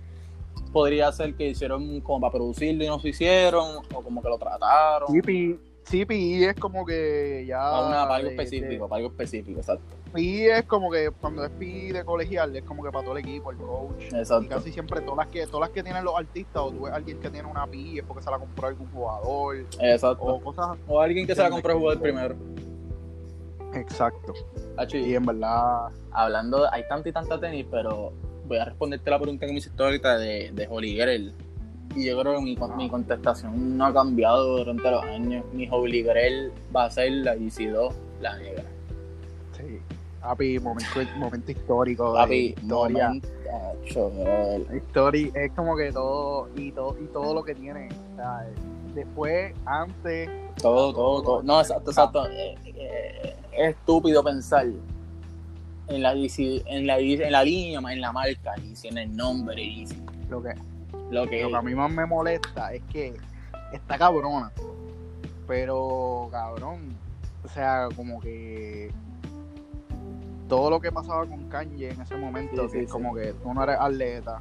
[0.74, 4.38] podría ser que hicieron como para producirlo y no se hicieron, o como que lo
[4.38, 5.08] trataron.
[5.90, 7.62] CPI, CPI es como que ya.
[7.62, 9.84] A una, para algo de- específico, para algo específico, exacto.
[10.14, 13.24] PI es como que cuando es PI de colegial, es como que para todo el
[13.24, 14.04] equipo, el coach.
[14.12, 14.50] Y Exacto.
[14.50, 16.96] casi siempre todas las que todas las que tienen los artistas, o tú ves a
[16.96, 20.24] alguien que tiene una PI, es porque se la compró algún jugador, Exacto.
[20.24, 20.78] o cosas.
[20.88, 22.36] O alguien que se la compró a jugar primero.
[23.76, 24.34] Exacto.
[24.94, 25.90] Y Y en verdad.
[26.12, 28.12] hablando, hay tanta y tanta tenis, pero
[28.48, 31.34] voy a responderte la pregunta que me hiciste ahorita de, de Holy Grail.
[31.96, 35.44] Y yo creo que mi, mi contestación no ha cambiado durante los años.
[35.54, 38.64] Mi Holy Grail va a ser la EC2, la negra.
[39.58, 39.80] Sí.
[40.22, 42.14] Papi, momento, momento histórico.
[42.14, 43.08] Papi, historia.
[43.08, 44.62] momentacho, brother.
[44.88, 47.90] Story es como que todo y todo y todo lo que tiene.
[48.14, 48.46] O sea,
[48.94, 50.30] después, antes,
[50.62, 51.44] Todo, todo, todo.
[51.44, 52.28] No, exacto, exacto.
[52.28, 54.68] Eh, eh, es estúpido pensar
[55.88, 59.96] en la, en la, en la línea, en la marca Easy, en el nombre Easy.
[60.30, 60.54] lo que,
[61.10, 63.16] Lo que, lo que a mí más me molesta es que
[63.74, 64.52] está cabrona.
[65.48, 66.96] Pero, cabrón,
[67.44, 68.92] o sea, como que
[70.48, 73.34] todo lo que pasaba con Kanye en ese momento, Sí, que sí, es como que
[73.34, 74.40] tú no eres atleta,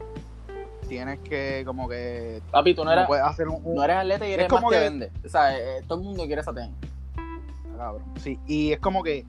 [0.88, 4.26] tienes que, como que, Papi, tú no eres, puedes hacer un, un- no eres atleta
[4.26, 5.12] y Es eres como más que, que- vende.
[5.24, 6.74] O sea, eh, todo el mundo quiere esa tenis.
[7.76, 8.02] cabrón.
[8.16, 9.24] Sí, y es como que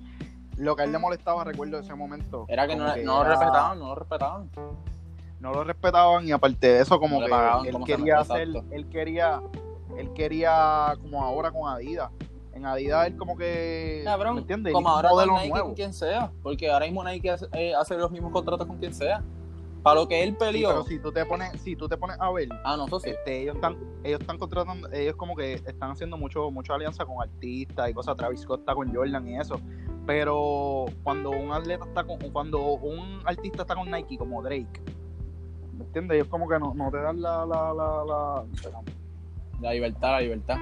[0.58, 2.46] lo que a él le molestaba, recuerdo de ese momento.
[2.50, 4.50] Era que como no, no lo respetaban, no lo respetaban.
[5.40, 8.48] No lo respetaban y aparte de eso como No que pagaban él como quería hacer
[8.72, 9.42] él quería
[9.98, 12.12] él quería como ahora con Adidas
[12.54, 14.74] en Adidas él como que Cabrón, ¿me entiendes?
[14.74, 16.32] como ahora con Nike nuevo con quien sea.
[16.44, 19.24] Porque ahora mismo Nike hace, eh, hace los mismos contratos con quien sea.
[19.82, 20.70] Para lo que él Sí, peleó.
[20.70, 23.12] pero si tú te pones si tú te pones a ver Ah, no, eso sí.
[23.12, 27.22] este, ellos están ellos están contratando ellos como que están haciendo mucho mucha alianza con
[27.22, 29.58] artistas y cosas Travis Scott está con Jordan y eso
[30.06, 34.82] pero cuando un atleta está con cuando un artista está con Nike como Drake
[35.80, 36.15] ¿me entiendes?
[36.15, 38.43] ellos como que no, no te dan la la la, la...
[39.61, 40.57] La libertad, la libertad.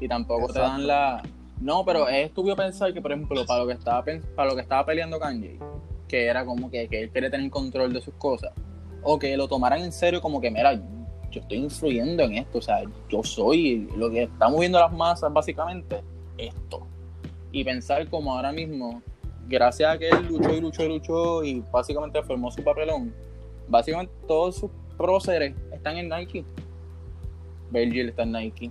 [0.00, 1.22] Y tampoco te dan la.
[1.60, 4.04] No, pero es estúpido pensar que, por ejemplo, para lo que estaba
[4.34, 5.58] para lo que estaba peleando Kanye,
[6.06, 8.52] que era como que, que él quiere tener control de sus cosas,
[9.02, 12.62] o que lo tomaran en serio como que, mira, yo estoy influyendo en esto, o
[12.62, 16.02] sea, yo soy lo que está moviendo las masas, básicamente,
[16.36, 16.86] esto.
[17.52, 19.00] Y pensar como ahora mismo,
[19.48, 23.14] gracias a que él luchó y luchó y luchó y básicamente formó su papelón,
[23.68, 26.44] básicamente todos sus próceres están en Nike.
[27.70, 28.70] Virgil está en Nike.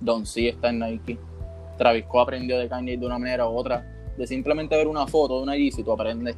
[0.00, 1.18] Don C está en Nike.
[1.78, 3.84] Travis Scott aprendió de Kanye de una manera u otra.
[4.16, 6.36] De simplemente ver una foto de una Yeezy, tú aprendes.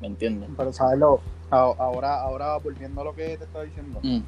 [0.00, 0.48] ¿Me entiendes?
[0.56, 4.20] Pero sabes lo, ahora, ahora volviendo a lo que te estaba diciendo, Mm.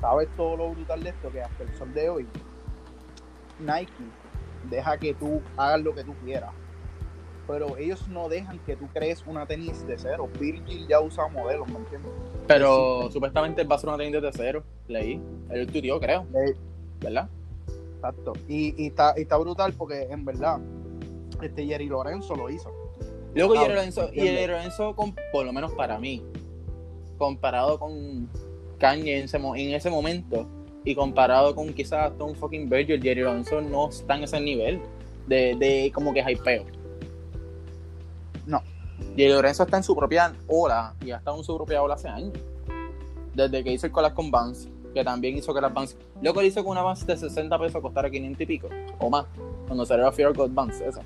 [0.00, 2.26] sabes todo lo brutal de esto que hasta el sol de hoy
[3.60, 3.92] Nike
[4.70, 6.50] deja que tú hagas lo que tú quieras.
[7.50, 10.28] Pero ellos no dejan que tú crees una tenis de cero.
[10.38, 12.12] Virgil ya usa modelos, ¿me entiendes?
[12.46, 14.62] Pero supuestamente va a ser una tenis de cero.
[14.86, 15.20] Leí.
[15.50, 16.24] El tuyo, creo.
[16.34, 16.54] Eh,
[17.00, 17.28] ¿Verdad?
[17.96, 18.34] Exacto.
[18.48, 20.58] Y, y, está, y está brutal porque en verdad
[21.42, 22.70] este Jerry Lorenzo lo hizo.
[23.34, 24.08] Luego Jerry Lorenzo.
[24.12, 26.22] Jerry Lorenzo, con- por lo menos para mí,
[27.18, 28.28] comparado con
[28.78, 30.46] Kanye en ese, en ese momento,
[30.84, 34.80] y comparado con quizás un fucking Virgil, Jerry Lorenzo no está en ese nivel
[35.26, 36.64] de, de como que hypeo.
[39.16, 42.08] Jerry Lorenzo está en su propia ola y ha estado en su propia ola hace
[42.08, 42.32] años.
[43.34, 45.96] Desde que hizo el collab con Vans, que también hizo que las Vans.
[46.20, 49.26] Luego lo hizo con una Vans de 60 pesos costara 500 y pico, o más,
[49.66, 51.02] cuando salió la Fear God Vans, esa.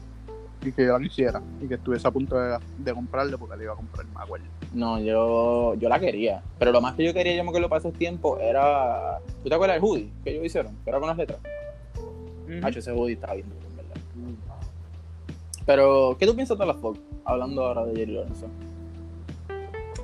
[0.63, 1.43] Y que yo la quisiera.
[1.61, 4.47] Y que estuviese a punto de, de comprarle porque le iba a comprar, me acuerdo.
[4.73, 6.43] No, yo, yo la quería.
[6.59, 9.19] Pero lo más que yo quería, yo me acuerdo para esos tiempos, era.
[9.43, 10.75] ¿Tú te acuerdas del hoodie que ellos hicieron?
[10.83, 11.39] Que era con las letras.
[12.63, 13.95] Hacho, ese hoodie estaba bien en verdad.
[15.67, 16.99] Pero, ¿qué tú piensas de la Fox?
[17.25, 18.47] Hablando ahora de Jerry Lorenzo.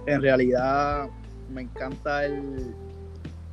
[0.06, 1.08] En realidad,
[1.52, 2.74] me encanta el.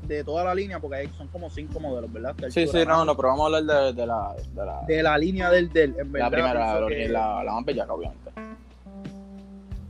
[0.07, 2.32] De toda la línea, porque hay- son como cinco modelos, ¿verdad?
[2.32, 4.36] Está Sí, sí, no, no, pero vamos a hablar de, de la.
[4.55, 6.32] De la, De la línea del del, en verdad.
[6.32, 8.32] la primera, que, la, la más bellaca, obviamente.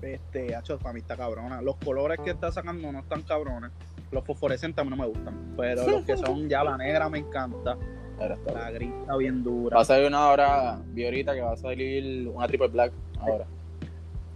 [0.02, 1.62] Este, hacho, para mí está cabrona.
[1.62, 3.72] Los colores que está sacando no están cabrones.
[4.12, 5.54] Los fosforescentes a mí no me gustan.
[5.58, 7.78] Pero los que son ya la negra me encanta.
[8.54, 9.76] La gris está bien dura.
[9.76, 13.46] Va a salir una ahora, vi ahorita que va a salir una triple black ahora.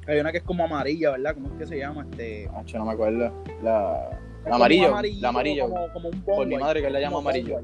[0.07, 1.35] Hay una que es como amarilla, ¿verdad?
[1.35, 2.05] ¿Cómo es que se llama?
[2.09, 2.49] Este.
[2.55, 3.31] Hacho, no me acuerdo.
[3.61, 5.69] La, la amarillito, la amarillo.
[5.69, 7.61] Como, como un Por mi madre que la llama amarillo.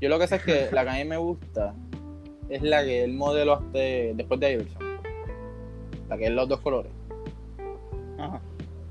[0.00, 1.74] Yo lo que sé es que la que a mí me gusta
[2.48, 4.82] es la que el modelo hasta después de Iverson.
[6.08, 6.92] La que es los dos colores.
[8.18, 8.40] Ajá.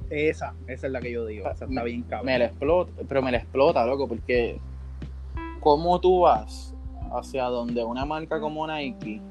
[0.09, 1.49] Esa, esa es la que yo digo.
[1.49, 2.27] Esa está bien cabrón.
[2.27, 4.59] Me la explota, pero me la explota, loco, porque
[5.59, 6.75] ¿cómo tú vas
[7.11, 9.21] hacia donde una marca como Nike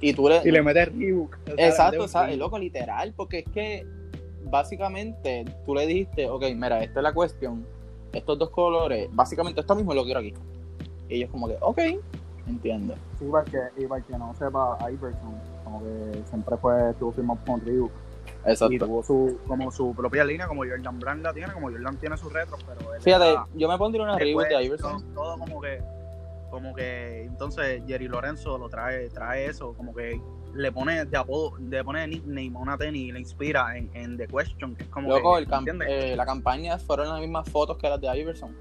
[0.00, 1.34] y tú le, Y le metes Reebok.
[1.34, 2.28] O sea, le Exacto, metes ¿sabes?
[2.30, 2.46] Reebok.
[2.46, 3.86] Loco, literal, porque es que
[4.44, 7.64] básicamente tú le dijiste, ok, mira, esta es la cuestión,
[8.12, 10.34] estos dos colores, básicamente esto mismo lo quiero aquí.
[11.08, 11.78] Y ellos como que, ok,
[12.46, 12.94] entiendo.
[13.18, 15.34] Sí, porque, y para el que no sepa, Iverson,
[15.64, 17.90] como que siempre fue, estuvo firmado con Reebok.
[18.44, 18.86] Y Exacto.
[18.86, 22.32] tuvo su, como su propia línea, como Jordan Brand la tiene, como Jordan tiene sus
[22.32, 25.00] retros, pero él Fíjate, era- yo me pondría una reboot de Iverson.
[25.14, 25.80] todo, todo como que,
[26.52, 30.20] como que, entonces Jerry Lorenzo lo trae, trae eso, como que
[30.52, 33.88] le pone de apodo, le pone de nickname a una tenis y le inspira en,
[33.94, 37.48] en The Question, que es como Loco, que, el eh, la campaña fueron las mismas
[37.48, 38.54] fotos que las de Iverson.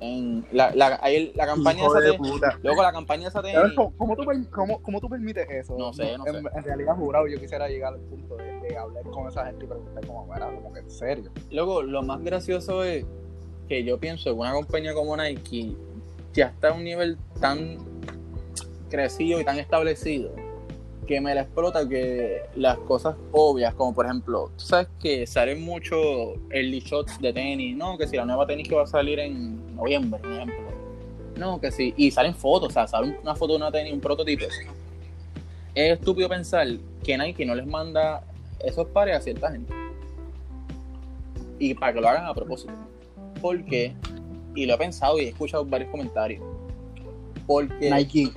[0.00, 2.58] En la, la, ahí la campaña Hijo esa de de, puta.
[2.62, 5.76] Loco, la campaña esa de ¿Sabes ¿Cómo, cómo tú, cómo- cómo tú permites eso?
[5.78, 6.50] No sé, no en, sé.
[6.56, 9.68] En realidad, jurado, yo quisiera llegar al punto de, de hablar con esa gente y
[9.68, 11.30] preguntar como, "Mira, como que en serio.
[11.50, 13.06] Luego, lo más gracioso es
[13.66, 15.74] que yo pienso que una compañía como Nike
[16.32, 17.78] ya está a un nivel tan
[18.90, 20.32] crecido y tan establecido
[21.06, 25.64] que me la explota que las cosas obvias, como por ejemplo, tú sabes que salen
[25.64, 29.18] mucho early shots de tenis, no, que si la nueva tenis que va a salir
[29.18, 30.56] en noviembre, por ejemplo,
[31.36, 34.00] no, que si, y salen fotos, o sea, sale una foto de una tenis, un
[34.00, 34.44] prototipo.
[35.74, 36.66] Es estúpido pensar
[37.02, 38.22] que Nike no les manda
[38.60, 39.72] esos pares a cierta gente
[41.58, 42.72] y para que lo hagan a propósito.
[43.40, 43.94] Porque,
[44.62, 46.42] y lo he pensado y he escuchado varios comentarios,
[47.46, 48.32] porque Nike,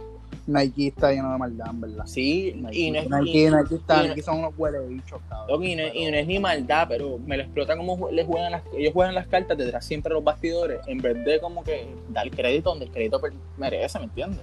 [0.47, 2.05] Nike está lleno de maldad, en verdad.
[2.05, 5.21] sí, Nike, y no es, Nike, y- Nike está- y- Nike son unos huele bichos,
[5.29, 5.63] cabrón.
[5.63, 8.51] Y no, y no es ni maldad, pero me lo explota como ju- le juegan
[8.51, 11.87] las, ellos juegan las cartas detrás siempre a los bastidores, en vez de como que
[12.09, 13.21] dar crédito donde el crédito
[13.57, 14.41] merece, ¿me entiendes?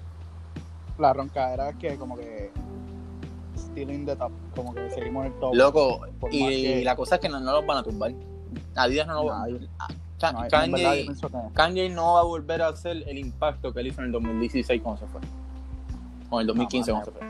[0.98, 2.50] La roncadera es que como que
[3.56, 5.54] still in the top, como que seguimos en el top.
[5.54, 6.00] Loco,
[6.30, 8.12] y, que- la cosa es que no, no los van a tumbar.
[8.74, 9.68] Adidas no lo va Nadie.
[9.78, 10.48] a Ka- No,
[11.54, 14.12] Kanye, que no va a volver a hacer el impacto que él hizo en el
[14.12, 15.20] 2016 cuando se fue.
[16.30, 17.28] O en el 2015 No, cuando se fue.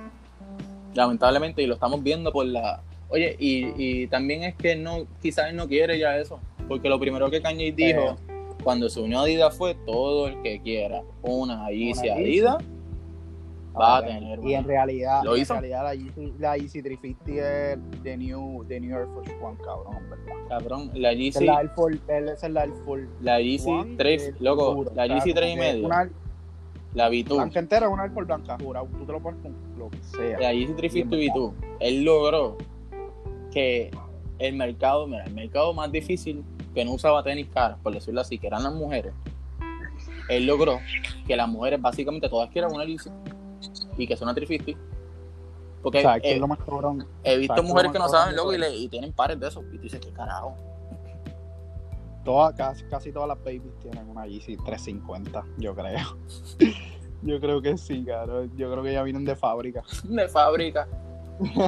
[0.94, 2.80] Lamentablemente, y lo estamos viendo por la...
[3.10, 6.40] Oye, y, y también es que no, quizás él no quiere ya eso.
[6.66, 8.16] Porque lo primero que Kanye dijo
[8.62, 12.08] cuando se unió a Adidas fue todo el que quiera una Yeezy.
[12.08, 12.56] Adidas
[13.76, 15.54] va a tener Y en realidad, ¿Lo en hizo?
[15.54, 19.96] realidad la Yeezy, la Yeezy 350 es de New, de New Air Force One, cabrón,
[19.96, 20.34] en verdad.
[20.48, 23.70] Cabrón, la Esa es Yeezy, la Air Force, esa es la Air Force la Yeezy
[23.70, 26.10] One 3, del loco, la como 3 y medio, Una
[26.94, 28.86] la V2, blanca entera, una Air Force blanca, jurado.
[28.98, 30.38] Tú te lo pones con lo que sea.
[30.40, 32.56] la Yeezy 350 V2, él logró
[33.52, 33.90] que
[34.38, 36.44] el mercado, mira, el mercado más difícil
[36.74, 39.12] que no usaba tenis caras, por decirlo así, que eran las mujeres,
[40.28, 40.78] él logró
[41.26, 43.10] que las mujeres básicamente todas quieran una Yeezy
[43.98, 44.80] y que sea una 350.
[45.82, 47.06] Porque o sea, eh, es lo más cabrón.
[47.22, 49.48] he visto exacto, mujeres lo que no saben loco y, le, y tienen pares de
[49.48, 49.64] esos.
[49.72, 50.56] Y tú dices, ¿qué carajo?
[52.24, 56.16] Todas, casi, casi todas las babies tienen una Yeezy 350, yo creo.
[57.20, 58.48] Yo creo que sí, cabrón.
[58.56, 59.82] Yo creo que ya vienen de fábrica.
[60.04, 60.86] De fábrica.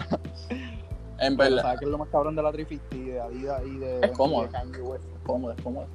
[1.18, 1.62] en verdad.
[1.62, 4.64] ¿Sabes qué es lo más cabrón de la 350 de Adidas y de, Es cómoda.
[4.64, 5.04] de West?
[5.04, 5.86] Es cómoda, es cómoda.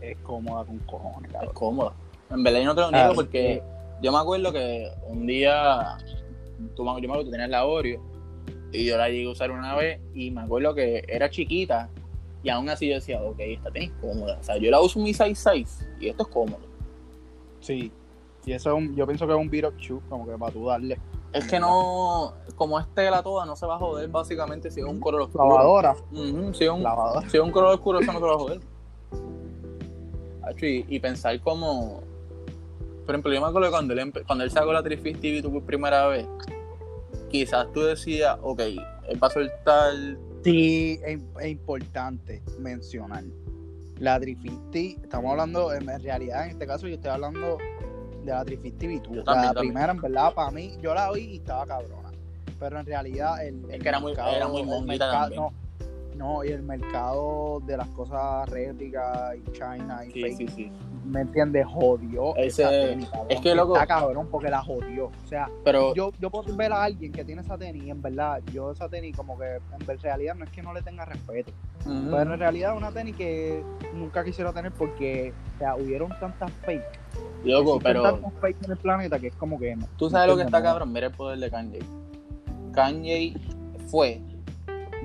[0.00, 1.54] Es cómoda con cojones, Es cabrón.
[1.54, 1.92] cómoda.
[2.30, 3.75] En verdad yo no te lo niego Ah, porque sí.
[4.02, 5.98] Yo me acuerdo que un día,
[6.74, 8.00] tú, yo me acuerdo que tú tenías la Oreo
[8.72, 11.88] y yo la llegué a usar una vez y me acuerdo que era chiquita
[12.42, 14.38] y aún así yo decía, ok, esta tenis cómoda.
[14.40, 16.60] O sea, yo la uso mi size 6 y esto es cómodo.
[17.60, 17.90] Sí.
[18.44, 20.52] Y eso es un, yo pienso que es un beat up shoe, como que para
[20.52, 21.00] tú darle.
[21.32, 24.86] Es que no, como es tela toda, no se va a joder básicamente si es
[24.86, 25.48] un color oscuro.
[25.48, 25.96] Lavadora.
[26.52, 27.28] Si, es un, Lavadora.
[27.28, 28.60] si es un color oscuro, eso no te va a joder.
[30.62, 32.02] Y pensar como.
[33.06, 36.08] Por ejemplo, yo me acuerdo que cuando él, cuando él sacó la 350 por primera
[36.08, 36.26] vez,
[37.30, 39.92] quizás tú decías, ok, él va a soltar.
[40.44, 43.24] Sí, es, es importante mencionar.
[43.98, 47.58] La 350, estamos hablando, en realidad, en este caso, yo estoy hablando
[48.24, 49.24] de la 350 Yo V2.
[49.24, 49.72] también, La también.
[49.74, 52.10] primera, en verdad, para mí, yo la oí y estaba cabrona.
[52.58, 53.64] Pero en realidad, el.
[53.66, 55.40] Es el que era muy- era muy mercado- también.
[55.42, 55.52] No,
[56.16, 60.72] no, y el mercado de las cosas réplicas y China y Sí, sí, sí.
[61.06, 61.66] ¿Me entiendes?
[61.66, 62.34] Jodió.
[62.36, 63.26] Ese- esa tenis, cabrón.
[63.30, 65.06] es que, loco- Está cabrón porque la jodió.
[65.06, 68.02] O sea, Pero yo, yo puedo ver a alguien que tiene esa tenis y en
[68.02, 71.52] verdad, yo esa tenis como que en realidad no es que no le tenga respeto,
[71.84, 73.62] pero en realidad es una tenis que
[73.94, 76.82] nunca quisiera tener porque o sea, hubieron tantas fake.
[77.44, 79.86] loco, pero tantas fake en el planeta que es como que no.
[79.96, 80.92] tú sabes lo que está cabrón.
[80.92, 81.78] Mira el poder de Kanye.
[82.72, 83.34] Kanye
[83.88, 84.20] fue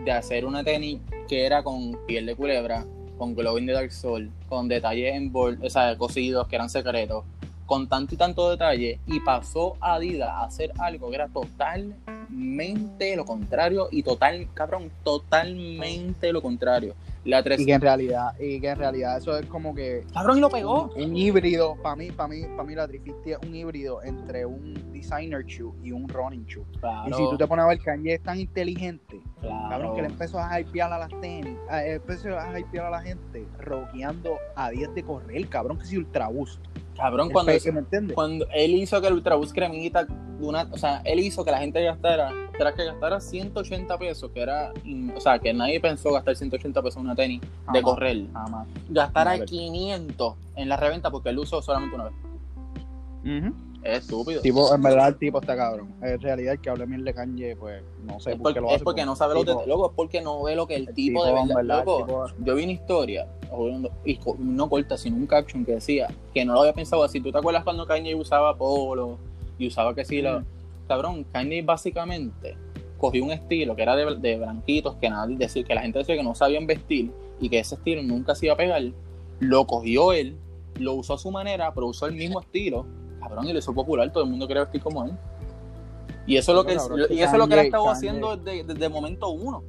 [0.03, 2.85] de hacer una tenis que era con piel de culebra,
[3.21, 7.23] con glowing de Dark Soul, con detalles en bol, o sea, cosidos que eran secretos,
[7.67, 13.15] con tanto y tanto detalle, y pasó a Adidas a hacer algo que era totalmente
[13.15, 16.95] lo contrario y total, cabrón, totalmente lo contrario.
[17.23, 20.37] La 3 Y que en realidad, y que en realidad eso es como que cabrón,
[20.39, 20.89] y lo pegó.
[20.95, 24.45] un, un híbrido, para mí, para mí, para mí la 350 es un híbrido entre
[24.45, 26.63] un designer shoe y un running shoe.
[26.79, 29.69] Claro, Y si tú te pones a ver, Kanye es tan inteligente claro.
[29.69, 33.01] Cabrón, que le empezó a hypear a las tenis, a- empezó a hypear a la
[33.01, 36.59] gente, rockeando a 10 de correr, cabrón, que si ultra boost.
[36.95, 37.51] Cabrón, El cuando,
[38.13, 40.05] cuando él hizo que el Ultraboost cremita,
[40.39, 44.41] una, o sea, él hizo que la gente gastara, tras que gastara 180 pesos, que
[44.41, 47.41] era, in- o sea, que nadie pensó gastar 180 pesos en una tenis
[47.73, 48.67] de correr, Jamás.
[48.89, 49.45] gastara Madre.
[49.45, 52.13] 500 en la reventa porque él usó solamente una vez.
[53.83, 54.41] Es estúpido.
[54.41, 55.93] Tipo, en verdad el tipo está cabrón.
[56.01, 58.61] En realidad el que hable bien de Kanye, pues no sé es por porque, qué
[58.61, 60.67] lo es porque pero no sabe lo que, tipo- loco, es porque no ve lo
[60.67, 62.05] que el, el tipo, de verdad, loco.
[62.05, 63.27] tipo- Yo vi una historia,
[64.05, 67.19] y no corta, sino un caption que decía que no lo había pensado así.
[67.19, 69.17] ¿Tú te acuerdas cuando Kanye usaba polo
[69.57, 70.45] y usaba que sí, lo, Mm.
[70.87, 72.55] cabrón, Kanye básicamente
[72.97, 76.15] cogió un estilo que era de, de blanquitos, que nadie decía, que la gente decía
[76.15, 78.83] que no sabían vestir y que ese estilo nunca se iba a pegar.
[79.39, 80.37] Lo cogió él,
[80.79, 82.85] lo usó a su manera, pero usó el mismo estilo,
[83.21, 85.11] cabrón, y lo hizo popular, todo el mundo quería vestir como él.
[86.27, 88.35] Y eso es lo que, cabrón, y eso es lo que él ha estado haciendo
[88.37, 89.63] desde, desde el momento uno.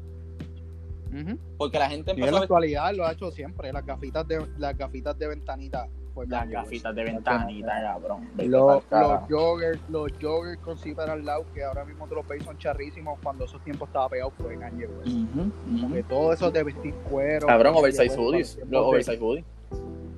[1.59, 3.71] Porque la gente Y en empezó la a actualidad lo ha hecho siempre.
[3.73, 5.87] Las gafitas de, las gafitas de ventanita.
[6.15, 6.53] Pues, las West.
[6.53, 8.29] gafitas de ventanita, cabrón.
[8.37, 12.43] Los, los joggers, los joggers con zipper al lado, que ahora mismo te los veis
[12.45, 13.19] son charrísimos.
[13.23, 15.09] Cuando esos tiempos estaba pegado fue Kanye West.
[15.09, 15.95] Ujú, Como ujú.
[15.95, 17.47] que todo eso de vestir cuero.
[17.47, 18.59] Cabrón, oversize hoodies.
[18.71, 19.45] Los oversize hoodies.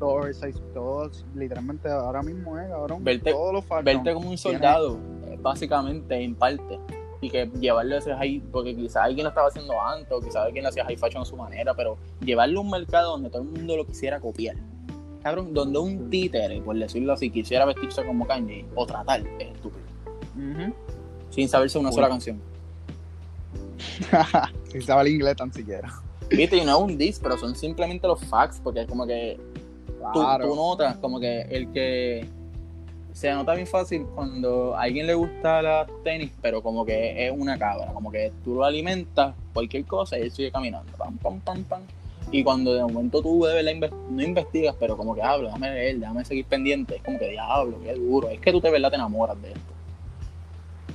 [0.00, 3.04] Los oversize, todos, literalmente ahora mismo, eh, cabrón.
[3.04, 6.78] Verte- todos los Falcons Verte como un soldado, eh, básicamente, en parte.
[7.20, 10.36] Y que llevarlo a ese high, porque quizás alguien lo estaba haciendo antes, o quizás
[10.44, 13.42] alguien lo hacía high fashion a su manera, pero llevarlo a un mercado donde todo
[13.42, 14.56] el mundo lo quisiera copiar.
[15.22, 19.84] Cabrón, donde un títere, por decirlo así, quisiera vestirse como Kanye o tratar, es estúpido.
[21.30, 21.94] Sin saberse una Uy.
[21.94, 22.38] sola canción.
[24.70, 25.88] Sin saber inglés tan siquiera.
[26.30, 29.38] Viste, y no es un diss, pero son simplemente los facts, porque es como que
[30.12, 30.48] tú, Claro.
[30.48, 32.26] tú notas como que el que
[33.12, 37.32] se nota bien fácil cuando a alguien le gusta la tenis, pero como que es
[37.36, 41.40] una cabra, como que tú lo alimentas, cualquier cosa, y él sigue caminando, pam, pam,
[41.40, 41.82] pam, pam.
[42.32, 45.70] Y cuando de momento tú de verdad inve- no investigas, pero como que hablo, déjame
[45.70, 48.28] leer, déjame seguir pendiente, es como que diablo, qué duro.
[48.30, 49.73] Es que tú de verdad te enamoras de esto.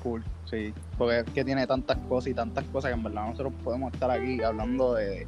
[0.04, 0.74] Cool, sí.
[0.97, 4.10] Porque es que tiene tantas cosas y tantas cosas que en verdad nosotros podemos estar
[4.12, 5.26] aquí hablando de.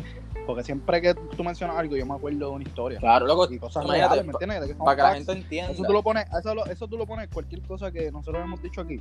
[0.47, 2.99] Porque siempre que tú mencionas algo, yo me acuerdo de una historia.
[2.99, 4.69] Claro, loco, Y cosas reales, ¿me entiendes?
[4.69, 5.71] Que para que la gente entienda.
[5.73, 8.61] Eso tú lo pones, eso, lo- eso tú lo pones, cualquier cosa que nosotros hemos
[8.61, 8.99] dicho aquí,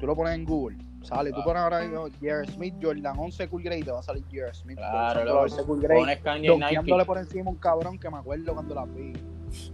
[0.00, 2.46] tú lo pones en Google, sale, tú pones ahora J.R.
[2.52, 4.52] Smith, Jordan 11 Cool Grade y te va a salir J.R.
[4.54, 4.76] Smith.
[4.78, 6.00] Claro, loco, 11 Cool Grade,
[6.90, 9.12] pones por encima un cabrón que me acuerdo cuando la vi.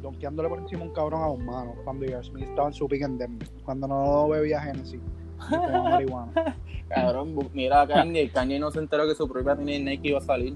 [0.01, 2.24] Donkeándole por encima un cabrón a dos manos cuando J.R.
[2.24, 5.01] Smith estaba en su pick and Denver, cuando no bebía Genesis.
[5.39, 6.57] Marihuana.
[6.89, 10.22] Cabrón, mira a Kanye, Kanye no se enteró que su propia tenis Nike iba a
[10.22, 10.55] salir.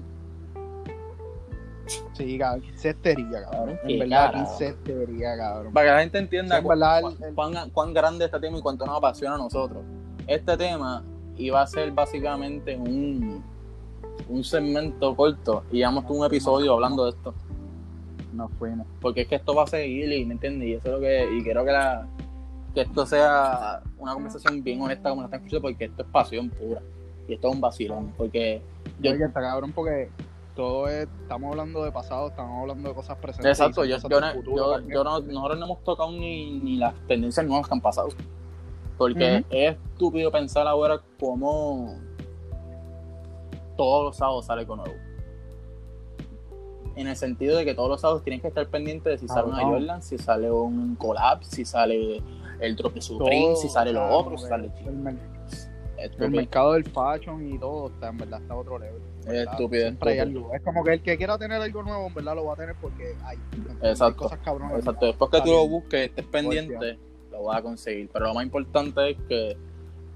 [2.13, 3.77] Sí, cabrón, qué cestería, cabrón.
[3.83, 5.73] En verdad, qué cestería, cabrón.
[5.73, 8.57] Para que la gente entienda Sí, cuán, verdad, el- el- cuán- cuán grande este tema
[8.57, 9.83] y cuánto nos apasiona a nosotros.
[10.27, 11.03] Este tema
[11.37, 13.43] iba a ser básicamente un,
[14.29, 17.33] un segmento corto y llevamos un episodio hablando de esto.
[18.33, 18.87] Nos fuimos.
[19.01, 20.67] Porque es que esto va a seguir y me entiendes.
[20.69, 21.37] Y eso es lo que.
[21.37, 22.07] Y quiero que la
[22.73, 26.49] que esto sea una conversación bien honesta como la están escuchando, porque esto es pasión
[26.49, 26.81] pura.
[27.27, 28.13] Y esto es un vacilón.
[28.17, 28.61] Porque
[28.99, 30.09] yo, Oye, está cabrón porque
[30.55, 33.51] todo es, estamos hablando de pasado, estamos hablando de cosas presentes.
[33.59, 34.93] Exacto, yo, yo, no- del futuro yo- también.
[34.97, 38.09] yo no, nosotros no hemos tocado ni, ni las tendencias nuevas que han pasado.
[38.97, 41.95] Porque es estúpido pensar ahora cómo
[43.77, 44.93] todos los sábados sale con nuevo.
[46.95, 49.47] En el sentido de que todos los sábados tienes que estar pendientes de si sale
[49.47, 49.79] una Cabrón.
[49.79, 52.21] Jordan, si sale un collab, si sale
[52.61, 54.71] el drop de Supreme, si sale lo cabrón, otro, si sale
[55.97, 59.01] el, el mercado del fashion y todo está en verdad está a otro level.
[59.21, 60.39] Es estúpido, Siempre hay estúpido.
[60.41, 60.55] algo.
[60.55, 62.75] Es como que el que quiera tener algo nuevo, en verdad lo va a tener
[62.81, 63.37] porque hay,
[63.81, 64.23] hay Exacto.
[64.23, 64.79] cosas cabronas.
[64.79, 66.97] Exacto, después que tú lo busques, estés pendiente,
[67.31, 68.09] lo vas a conseguir.
[68.11, 69.57] Pero lo más importante es que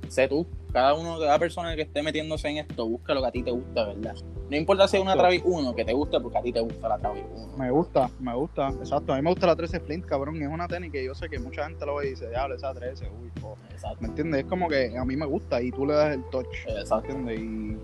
[0.09, 3.31] sé tú, cada uno, cada persona que esté metiéndose en esto, busca lo que a
[3.31, 4.15] ti te gusta, ¿verdad?
[4.49, 5.15] No importa si es una.
[5.15, 7.57] Travis 1, que te guste porque a ti te gusta la Travis 1.
[7.57, 9.13] Me gusta, me gusta, exacto.
[9.13, 10.41] A mí me gusta la 13 Flint, cabrón.
[10.41, 12.73] Es una tenis que yo sé que mucha gente lo ve y dice, diablo, esa
[12.73, 13.57] 13, uy, po".
[13.71, 14.41] Exacto, ¿Me entiendes?
[14.41, 16.47] Es como que a mí me gusta y tú le das el touch.
[16.67, 17.11] exacto.
[17.11, 17.39] ¿Entiendes?
[17.39, 17.77] Y.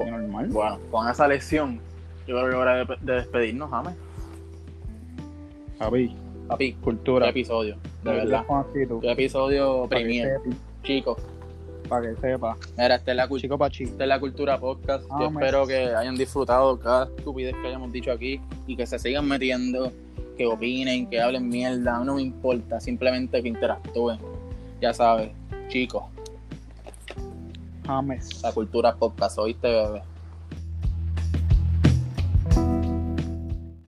[0.00, 0.48] y normal.
[0.48, 1.80] Bueno, con esa lección,
[2.26, 3.94] yo creo que hora de, de despedirnos, James.
[5.78, 6.14] Javi,
[6.46, 7.28] Papi, qué cultura.
[7.28, 8.44] episodio, de verdad.
[9.00, 10.40] Qué episodio premier,
[10.82, 11.18] chicos.
[11.88, 12.56] para que sepa.
[12.78, 13.42] Mira, esta es la cultura.
[13.42, 13.84] Chico Pachi.
[13.84, 15.04] Esta es la Cultura Podcast.
[15.08, 15.42] Yo Amén.
[15.42, 19.92] espero que hayan disfrutado cada estupidez que hayamos dicho aquí y que se sigan metiendo,
[20.36, 21.98] que opinen, que hablen mierda.
[22.04, 24.18] No me importa, simplemente que interactúen.
[24.80, 25.32] Ya sabes,
[25.68, 26.04] chicos,
[27.84, 28.40] James.
[28.42, 30.02] la Cultura Podcast, ¿oíste, bebé?